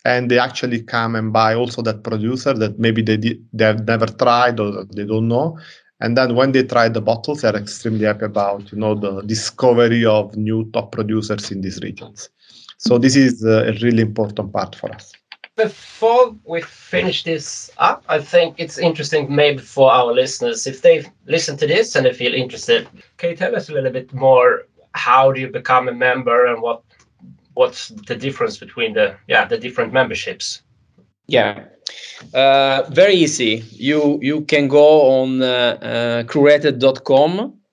and 0.04 0.30
they 0.30 0.38
actually 0.38 0.82
come 0.82 1.16
and 1.16 1.32
buy 1.32 1.54
also 1.54 1.82
that 1.82 2.04
producer 2.04 2.52
that 2.52 2.78
maybe 2.78 3.02
they 3.02 3.16
they 3.16 3.64
have 3.64 3.86
never 3.86 4.06
tried 4.06 4.60
or 4.60 4.84
they 4.84 5.04
don't 5.04 5.28
know 5.28 5.58
and 6.00 6.16
then 6.16 6.34
when 6.34 6.52
they 6.52 6.62
try 6.62 6.88
the 6.88 7.00
bottles 7.00 7.42
they're 7.42 7.56
extremely 7.56 8.04
happy 8.04 8.24
about 8.24 8.70
you 8.72 8.78
know 8.78 8.94
the 8.94 9.22
discovery 9.22 10.04
of 10.04 10.36
new 10.36 10.64
top 10.72 10.92
producers 10.92 11.50
in 11.50 11.60
these 11.60 11.80
regions. 11.82 12.30
So 12.78 12.96
this 12.96 13.16
is 13.16 13.44
uh, 13.44 13.64
a 13.66 13.72
really 13.82 14.02
important 14.02 14.52
part 14.52 14.76
for 14.76 14.94
us. 14.94 15.12
Before 15.56 16.36
we 16.44 16.60
finish 16.62 17.24
this 17.24 17.68
up 17.78 18.04
i 18.08 18.20
think 18.20 18.54
it's 18.58 18.78
interesting 18.78 19.34
maybe 19.34 19.58
for 19.58 19.90
our 19.90 20.12
listeners 20.12 20.68
if 20.68 20.82
they 20.82 21.04
listen 21.26 21.56
to 21.56 21.66
this 21.66 21.96
and 21.96 22.06
they 22.06 22.12
feel 22.12 22.32
interested 22.32 22.86
can 23.16 23.30
you 23.30 23.36
tell 23.36 23.56
us 23.56 23.68
a 23.68 23.72
little 23.72 23.90
bit 23.90 24.14
more 24.14 24.62
how 24.94 25.32
do 25.32 25.40
you 25.40 25.48
become 25.48 25.88
a 25.88 25.92
member 25.92 26.46
and 26.46 26.62
what 26.62 26.82
what's 27.54 27.88
the 28.06 28.14
difference 28.14 28.56
between 28.56 28.94
the 28.94 29.16
yeah 29.26 29.44
the 29.44 29.58
different 29.58 29.92
memberships? 29.92 30.62
Yeah 31.26 31.64
uh, 32.34 32.82
very 32.90 33.14
easy. 33.14 33.64
You 33.70 34.18
you 34.22 34.42
can 34.42 34.68
go 34.68 35.20
on 35.20 35.42
uh, 35.42 35.78
uh, 35.82 36.22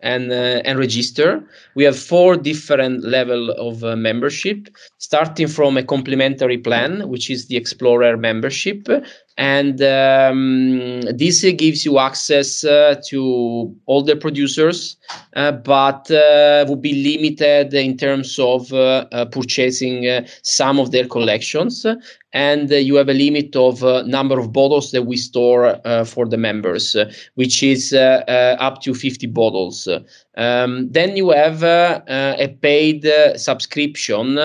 and 0.02 0.32
uh, 0.32 0.62
and 0.66 0.78
register. 0.78 1.44
We 1.76 1.84
have 1.84 1.98
four 1.98 2.36
different 2.38 3.04
level 3.04 3.50
of 3.52 3.84
uh, 3.84 3.96
membership, 3.96 4.68
starting 5.00 5.48
from 5.48 5.78
a 5.78 5.84
complimentary 5.84 6.58
plan, 6.58 7.10
which 7.10 7.30
is 7.30 7.48
the 7.48 7.58
Explorer 7.58 8.18
membership, 8.18 8.88
and 9.38 9.82
um, 9.82 11.02
this 11.14 11.42
gives 11.58 11.84
you 11.84 12.00
access 12.00 12.64
uh, 12.64 12.96
to 13.08 13.76
all 13.86 14.02
the 14.02 14.16
producers, 14.16 14.96
uh, 15.36 15.52
but 15.52 16.10
uh, 16.10 16.64
will 16.70 16.78
be 16.78 16.94
limited 16.94 17.74
in 17.74 17.98
terms 17.98 18.40
of 18.40 18.72
uh, 18.72 19.06
uh, 19.12 19.26
purchasing 19.26 20.08
uh, 20.08 20.26
some 20.44 20.80
of 20.80 20.92
their 20.92 21.06
collections. 21.06 21.86
And 22.32 22.70
you 22.70 22.96
have 22.96 23.10
a 23.10 23.14
limit 23.14 23.56
of 23.56 23.82
number 24.06 24.40
of 24.40 24.52
bottles 24.52 24.92
that 24.92 25.04
we 25.04 25.16
store 25.16 25.80
for 26.06 26.26
the 26.26 26.36
members, 26.36 26.94
which 27.36 27.64
is 27.64 27.94
up 27.94 28.82
to 28.82 28.94
50 28.94 29.28
bottles. 29.28 29.88
Um, 30.36 30.92
then 30.92 31.16
you 31.16 31.30
have 31.30 31.64
a 31.64 32.58
paid 32.62 33.08
subscription, 33.38 34.36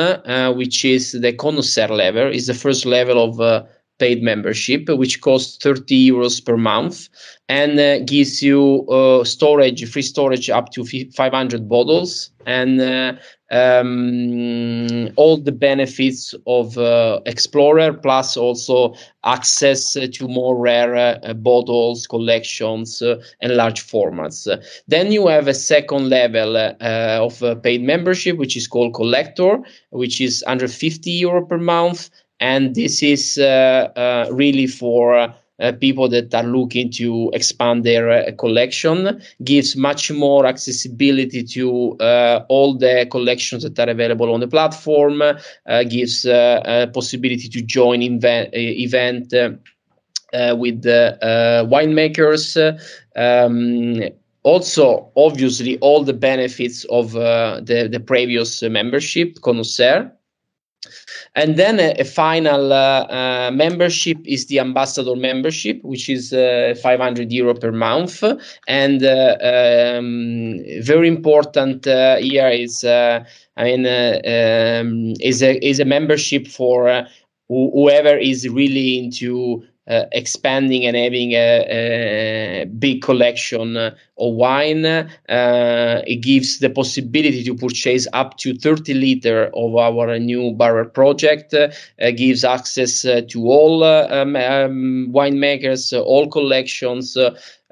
which 0.54 0.84
is 0.84 1.12
the 1.20 1.32
connoisseur 1.32 1.88
level, 1.88 2.28
is 2.28 2.46
the 2.46 2.54
first 2.54 2.86
level 2.86 3.24
of 3.24 3.66
paid 4.00 4.22
membership, 4.22 4.88
which 4.88 5.20
costs 5.20 5.62
30 5.62 6.10
euros 6.10 6.44
per 6.44 6.56
month 6.56 7.08
and 7.48 7.78
uh, 7.78 7.98
gives 8.00 8.42
you 8.42 8.86
uh, 8.88 9.22
storage, 9.22 9.88
free 9.88 10.02
storage 10.02 10.50
up 10.50 10.72
to 10.72 10.84
500 10.84 11.68
bottles 11.68 12.30
and 12.46 12.80
uh, 12.80 13.12
um, 13.50 15.10
all 15.16 15.36
the 15.36 15.52
benefits 15.52 16.34
of 16.46 16.78
uh, 16.78 17.20
Explorer, 17.26 17.92
plus 17.92 18.36
also 18.36 18.94
access 19.24 19.92
to 19.92 20.28
more 20.28 20.56
rare 20.56 20.94
uh, 20.96 21.34
bottles, 21.34 22.06
collections, 22.06 23.02
uh, 23.02 23.20
and 23.40 23.56
large 23.56 23.86
formats. 23.86 24.48
then 24.88 25.12
you 25.12 25.26
have 25.26 25.48
a 25.48 25.54
second 25.54 26.08
level 26.08 26.56
of 26.56 27.62
paid 27.62 27.82
membership, 27.82 28.36
which 28.38 28.56
is 28.56 28.66
called 28.66 28.94
Collector, 28.94 29.60
which 29.90 30.20
is 30.20 30.42
under 30.46 30.68
50 30.68 31.10
euro 31.10 31.44
per 31.44 31.58
month 31.58 32.10
and 32.40 32.74
this 32.74 33.02
is 33.02 33.38
uh, 33.38 33.90
uh, 33.96 34.28
really 34.32 34.66
for 34.66 35.32
uh, 35.60 35.72
people 35.72 36.08
that 36.08 36.34
are 36.34 36.44
looking 36.44 36.90
to 36.90 37.30
expand 37.34 37.84
their 37.84 38.08
uh, 38.10 38.32
collection 38.38 39.20
gives 39.44 39.76
much 39.76 40.10
more 40.10 40.46
accessibility 40.46 41.42
to 41.42 41.98
uh, 42.00 42.44
all 42.48 42.74
the 42.74 43.06
collections 43.10 43.62
that 43.62 43.78
are 43.78 43.90
available 43.90 44.32
on 44.32 44.40
the 44.40 44.48
platform 44.48 45.20
uh, 45.20 45.34
gives 45.84 46.24
a 46.24 46.90
possibility 46.94 47.46
to 47.46 47.60
join 47.60 48.00
event, 48.00 48.48
event 48.54 49.32
with 50.58 50.82
the 50.82 51.18
winemakers. 51.70 52.56
Um, 53.16 54.02
also 54.42 55.12
obviously 55.16 55.76
all 55.80 56.02
the 56.02 56.14
benefits 56.14 56.84
of 56.84 57.12
the, 57.12 57.88
the 57.92 58.00
previous 58.00 58.62
membership 58.62 59.42
connoisseur 59.42 60.10
and 61.34 61.56
then 61.56 61.78
a, 61.78 61.94
a 61.98 62.04
final 62.04 62.72
uh, 62.72 63.04
uh, 63.04 63.50
membership 63.52 64.18
is 64.24 64.46
the 64.46 64.58
ambassador 64.58 65.14
membership, 65.14 65.80
which 65.82 66.08
is 66.08 66.32
uh, 66.32 66.74
500 66.82 67.30
euro 67.32 67.54
per 67.54 67.72
month. 67.72 68.22
And 68.66 69.02
uh, 69.02 69.36
um, 69.42 70.62
very 70.80 71.08
important 71.08 71.86
uh, 71.86 72.16
here 72.16 72.48
is, 72.48 72.84
uh, 72.84 73.24
I 73.56 73.64
mean, 73.64 73.86
um, 73.86 75.14
is 75.20 75.42
a 75.42 75.56
is 75.64 75.80
a 75.80 75.84
membership 75.84 76.46
for 76.46 77.06
whoever 77.48 78.16
is 78.16 78.48
really 78.48 78.98
into 78.98 79.62
uh, 79.88 80.04
expanding 80.12 80.86
and 80.86 80.96
having 80.96 81.32
a, 81.32 82.62
a 82.62 82.64
big 82.78 83.02
collection 83.02 83.76
of 83.76 83.94
wine. 84.18 84.84
Uh, 84.84 86.02
it 86.06 86.16
gives 86.16 86.58
the 86.58 86.70
possibility 86.70 87.42
to 87.42 87.54
purchase 87.54 88.06
up 88.12 88.36
to 88.38 88.54
30 88.54 88.94
liter 88.94 89.50
of 89.54 89.74
our 89.76 90.18
new 90.18 90.52
barrel 90.52 90.88
project. 90.88 91.54
Uh, 91.54 91.68
gives 92.16 92.44
access 92.44 93.04
uh, 93.04 93.22
to 93.28 93.46
all 93.46 93.82
uh, 93.82 94.06
um, 94.10 94.36
um, 94.36 95.08
winemakers, 95.10 95.92
all 95.98 96.28
collections. 96.28 97.16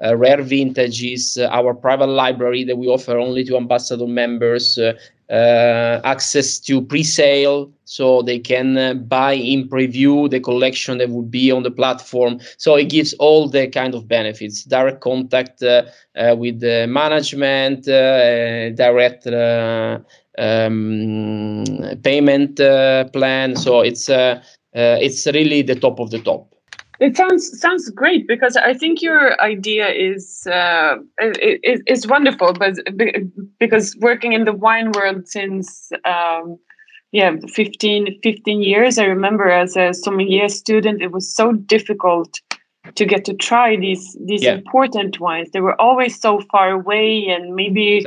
Uh, 0.01 0.15
rare 0.15 0.41
vintages, 0.41 1.37
uh, 1.37 1.49
our 1.51 1.73
private 1.73 2.07
library 2.07 2.63
that 2.63 2.77
we 2.77 2.87
offer 2.87 3.17
only 3.17 3.43
to 3.43 3.57
ambassador 3.57 4.07
members, 4.07 4.77
uh, 4.77 5.99
access 6.05 6.57
to 6.57 6.81
pre-sale 6.81 7.69
so 7.83 8.21
they 8.21 8.39
can 8.39 8.77
uh, 8.77 8.93
buy 8.93 9.33
in 9.33 9.67
preview 9.67 10.29
the 10.29 10.39
collection 10.39 10.97
that 10.97 11.09
would 11.09 11.29
be 11.29 11.51
on 11.51 11.63
the 11.63 11.69
platform. 11.69 12.39
So 12.57 12.75
it 12.75 12.89
gives 12.89 13.13
all 13.15 13.49
the 13.49 13.67
kind 13.67 13.93
of 13.93 14.07
benefits 14.07 14.63
direct 14.63 15.01
contact 15.01 15.61
uh, 15.61 15.83
uh, 16.15 16.35
with 16.37 16.61
the 16.61 16.87
management 16.87 17.83
direct 17.83 19.27
um, 20.37 21.63
payment 22.03 22.55
plan. 23.11 23.55
So 23.55 23.81
it's 23.81 24.09
it's 24.73 25.27
really 25.27 25.61
the 25.61 25.75
top 25.75 25.99
of 25.99 26.09
the 26.09 26.19
top 26.19 26.55
it 26.99 27.15
sounds 27.15 27.59
sounds 27.59 27.89
great 27.89 28.27
because 28.27 28.57
I 28.57 28.73
think 28.73 29.01
your 29.01 29.41
idea 29.41 29.87
is 29.87 30.45
uh, 30.47 30.97
is, 31.21 31.81
is 31.87 32.07
wonderful, 32.07 32.53
but 32.53 32.75
because 33.57 33.95
working 33.97 34.33
in 34.33 34.43
the 34.43 34.53
wine 34.53 34.91
world 34.91 35.27
since 35.27 35.91
um, 36.03 36.57
yeah 37.11 37.35
15, 37.47 38.19
15 38.21 38.61
years, 38.61 38.99
I 38.99 39.05
remember 39.05 39.49
as 39.49 39.77
a 39.77 39.93
sommelier 39.93 40.49
student, 40.49 41.01
it 41.01 41.11
was 41.11 41.33
so 41.33 41.53
difficult 41.53 42.41
to 42.95 43.05
get 43.05 43.23
to 43.25 43.33
try 43.33 43.77
these 43.77 44.17
these 44.25 44.43
yeah. 44.43 44.55
important 44.55 45.21
wines. 45.21 45.51
They 45.51 45.61
were 45.61 45.79
always 45.79 46.19
so 46.19 46.41
far 46.51 46.71
away, 46.71 47.27
and 47.27 47.55
maybe. 47.55 48.05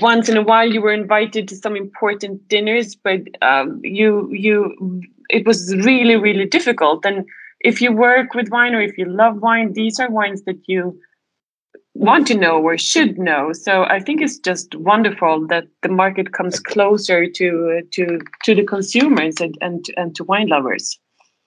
Once 0.00 0.28
in 0.28 0.36
a 0.36 0.42
while, 0.42 0.72
you 0.72 0.80
were 0.80 0.92
invited 0.92 1.48
to 1.48 1.56
some 1.56 1.74
important 1.74 2.46
dinners, 2.46 2.94
but 2.94 3.22
um, 3.42 3.80
you 3.82 4.30
you 4.30 5.02
it 5.28 5.44
was 5.44 5.74
really 5.78 6.14
really 6.14 6.46
difficult. 6.46 7.04
And 7.04 7.26
if 7.60 7.80
you 7.80 7.92
work 7.92 8.34
with 8.34 8.50
wine 8.50 8.74
or 8.74 8.80
if 8.80 8.96
you 8.98 9.06
love 9.06 9.40
wine, 9.40 9.72
these 9.72 9.98
are 9.98 10.10
wines 10.10 10.42
that 10.42 10.60
you 10.66 10.98
want 11.94 12.26
to 12.26 12.36
know 12.36 12.60
or 12.60 12.76
should 12.76 13.18
know. 13.18 13.52
So 13.52 13.84
I 13.84 14.00
think 14.00 14.20
it's 14.20 14.38
just 14.38 14.74
wonderful 14.74 15.46
that 15.48 15.64
the 15.82 15.88
market 15.88 16.32
comes 16.32 16.60
closer 16.60 17.26
to 17.26 17.82
to 17.92 18.20
to 18.44 18.54
the 18.54 18.64
consumers 18.64 19.40
and 19.40 19.56
and, 19.60 19.84
and 19.96 20.14
to 20.16 20.24
wine 20.24 20.48
lovers. 20.48 20.98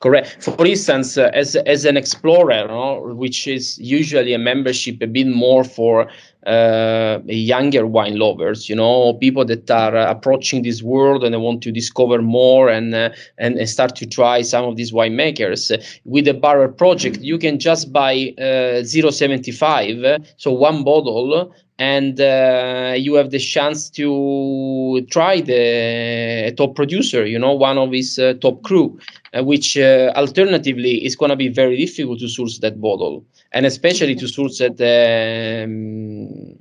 Correct. 0.02 0.38
For 0.42 0.66
instance, 0.66 1.18
uh, 1.18 1.30
as 1.34 1.56
as 1.56 1.86
an 1.86 1.98
explorer, 1.98 2.68
no, 2.68 3.14
which 3.16 3.48
is 3.48 3.78
usually 3.78 4.34
a 4.34 4.40
membership 4.40 5.02
a 5.02 5.08
bit 5.08 5.28
more 5.28 5.64
for 5.64 6.10
uh, 6.46 7.20
younger 7.26 7.86
wine 7.86 8.18
lovers, 8.18 8.70
you 8.70 8.76
know, 8.76 9.14
people 9.14 9.46
that 9.46 9.70
are 9.70 9.96
approaching 9.96 10.64
this 10.64 10.82
world 10.82 11.24
and 11.24 11.34
they 11.34 11.38
want 11.38 11.62
to 11.64 11.72
discover 11.72 12.22
more 12.22 12.70
and, 12.70 12.96
uh, 12.96 13.10
and, 13.38 13.58
and 13.58 13.70
start 13.70 13.96
to 13.98 14.06
try 14.06 14.42
some 14.42 14.66
of 14.66 14.76
these 14.76 14.92
winemakers. 14.92 15.72
with 16.06 16.26
the 16.26 16.34
Barrel 16.34 16.72
project, 16.72 17.20
you 17.20 17.38
can 17.38 17.60
just 17.60 17.92
buy 17.92 18.34
uh, 18.38 18.82
0.75, 18.84 20.26
so 20.38 20.52
one 20.52 20.84
bottle, 20.84 21.54
and 21.80 22.20
uh, 22.20 22.94
you 22.98 23.14
have 23.16 23.32
the 23.32 23.40
chance 23.40 23.90
to 23.90 25.06
try 25.10 25.40
the 25.40 26.54
top 26.58 26.76
producer, 26.76 27.26
you 27.26 27.40
know, 27.40 27.54
one 27.54 27.78
of 27.78 27.94
his 27.94 28.20
uh, 28.20 28.34
top 28.42 28.62
cru, 28.64 29.00
uh, 29.34 29.44
which 29.44 29.78
uh, 29.78 30.12
alternatively 30.16 31.04
is 31.06 31.16
going 31.16 31.30
to 31.30 31.38
be 31.38 31.48
very 31.48 31.78
difficult 31.78 32.20
to 32.20 32.28
source 32.28 32.60
that 32.60 32.82
bottle, 32.82 33.26
and 33.54 33.66
especially 33.66 34.14
to 34.14 34.28
source 34.28 34.60
at, 34.60 34.72
um, 34.82 36.54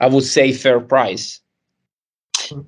I 0.00 0.06
would 0.06 0.24
say, 0.24 0.52
fair 0.52 0.78
price. 0.78 1.40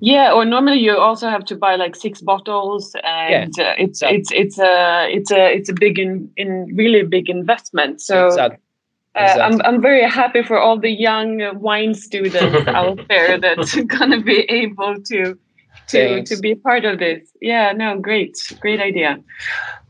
Yeah, 0.01 0.33
or 0.33 0.43
normally 0.43 0.79
you 0.79 0.97
also 0.97 1.29
have 1.29 1.45
to 1.45 1.55
buy 1.55 1.77
like 1.77 1.95
six 1.95 2.21
bottles, 2.21 2.93
and 3.05 3.53
yeah, 3.57 3.69
uh, 3.69 3.75
it's 3.77 4.01
exactly. 4.01 4.17
it's 4.17 4.31
it's 4.33 4.59
a 4.59 5.07
it's 5.09 5.31
a 5.31 5.53
it's 5.55 5.69
a 5.69 5.73
big 5.73 5.97
in, 5.97 6.29
in 6.35 6.75
really 6.75 7.03
big 7.03 7.29
investment. 7.29 8.01
So. 8.01 8.27
Exactly 8.27 8.59
Exactly. 9.15 9.41
Uh, 9.41 9.45
I'm 9.45 9.61
I'm 9.61 9.81
very 9.81 10.07
happy 10.07 10.43
for 10.43 10.59
all 10.59 10.79
the 10.79 10.91
young 10.91 11.59
wine 11.59 11.93
students 11.93 12.67
out 12.67 12.99
there 13.09 13.39
that's 13.39 13.75
gonna 13.97 14.21
be 14.21 14.41
able 14.49 14.95
to 15.05 15.37
to 15.87 16.07
Thanks. 16.15 16.29
to 16.29 16.37
be 16.37 16.55
part 16.55 16.85
of 16.85 16.99
this. 16.99 17.29
Yeah, 17.41 17.71
no, 17.71 17.99
great, 17.99 18.37
great 18.59 18.79
idea. 18.79 19.19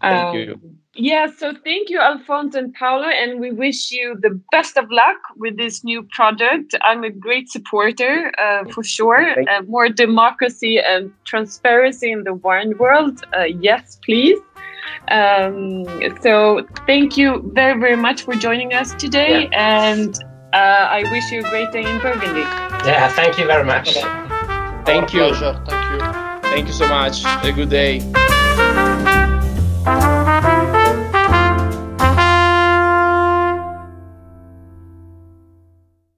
Thank 0.01 0.29
um, 0.29 0.35
you. 0.35 0.59
Yeah, 0.95 1.27
so 1.37 1.53
thank 1.63 1.89
you, 1.89 1.99
Alfonso 1.99 2.59
and 2.59 2.73
Paolo, 2.73 3.07
and 3.07 3.39
we 3.39 3.51
wish 3.51 3.91
you 3.91 4.17
the 4.21 4.37
best 4.51 4.75
of 4.75 4.91
luck 4.91 5.17
with 5.37 5.55
this 5.55 5.83
new 5.83 6.03
project. 6.11 6.75
I'm 6.81 7.03
a 7.03 7.09
great 7.09 7.49
supporter 7.49 8.33
uh, 8.37 8.65
for 8.65 8.83
sure. 8.83 9.39
Uh, 9.49 9.61
more 9.67 9.87
democracy 9.87 10.79
and 10.79 11.13
transparency 11.23 12.11
in 12.11 12.23
the 12.23 12.33
wine 12.33 12.77
world. 12.77 13.23
Uh, 13.37 13.43
yes, 13.43 13.99
please. 14.03 14.39
Um, 15.09 15.85
so 16.21 16.65
thank 16.85 17.17
you 17.17 17.51
very, 17.53 17.79
very 17.79 17.95
much 17.95 18.23
for 18.23 18.35
joining 18.35 18.73
us 18.73 18.93
today. 18.95 19.49
Yeah. 19.51 19.93
And 19.93 20.15
uh, 20.53 20.87
I 20.89 21.03
wish 21.11 21.31
you 21.31 21.39
a 21.39 21.49
great 21.49 21.71
day 21.71 21.83
in 21.89 21.99
Burgundy. 21.99 22.41
Yeah, 22.41 23.09
thank 23.09 23.37
you 23.37 23.45
very 23.45 23.65
much. 23.65 23.95
Thank 24.85 25.13
you. 25.13 25.19
Pleasure. 25.19 25.61
Thank 25.67 25.91
you. 25.91 26.49
Thank 26.49 26.67
you 26.67 26.73
so 26.73 26.87
much. 26.87 27.23
A 27.25 27.51
good 27.51 27.69
day. 27.69 27.99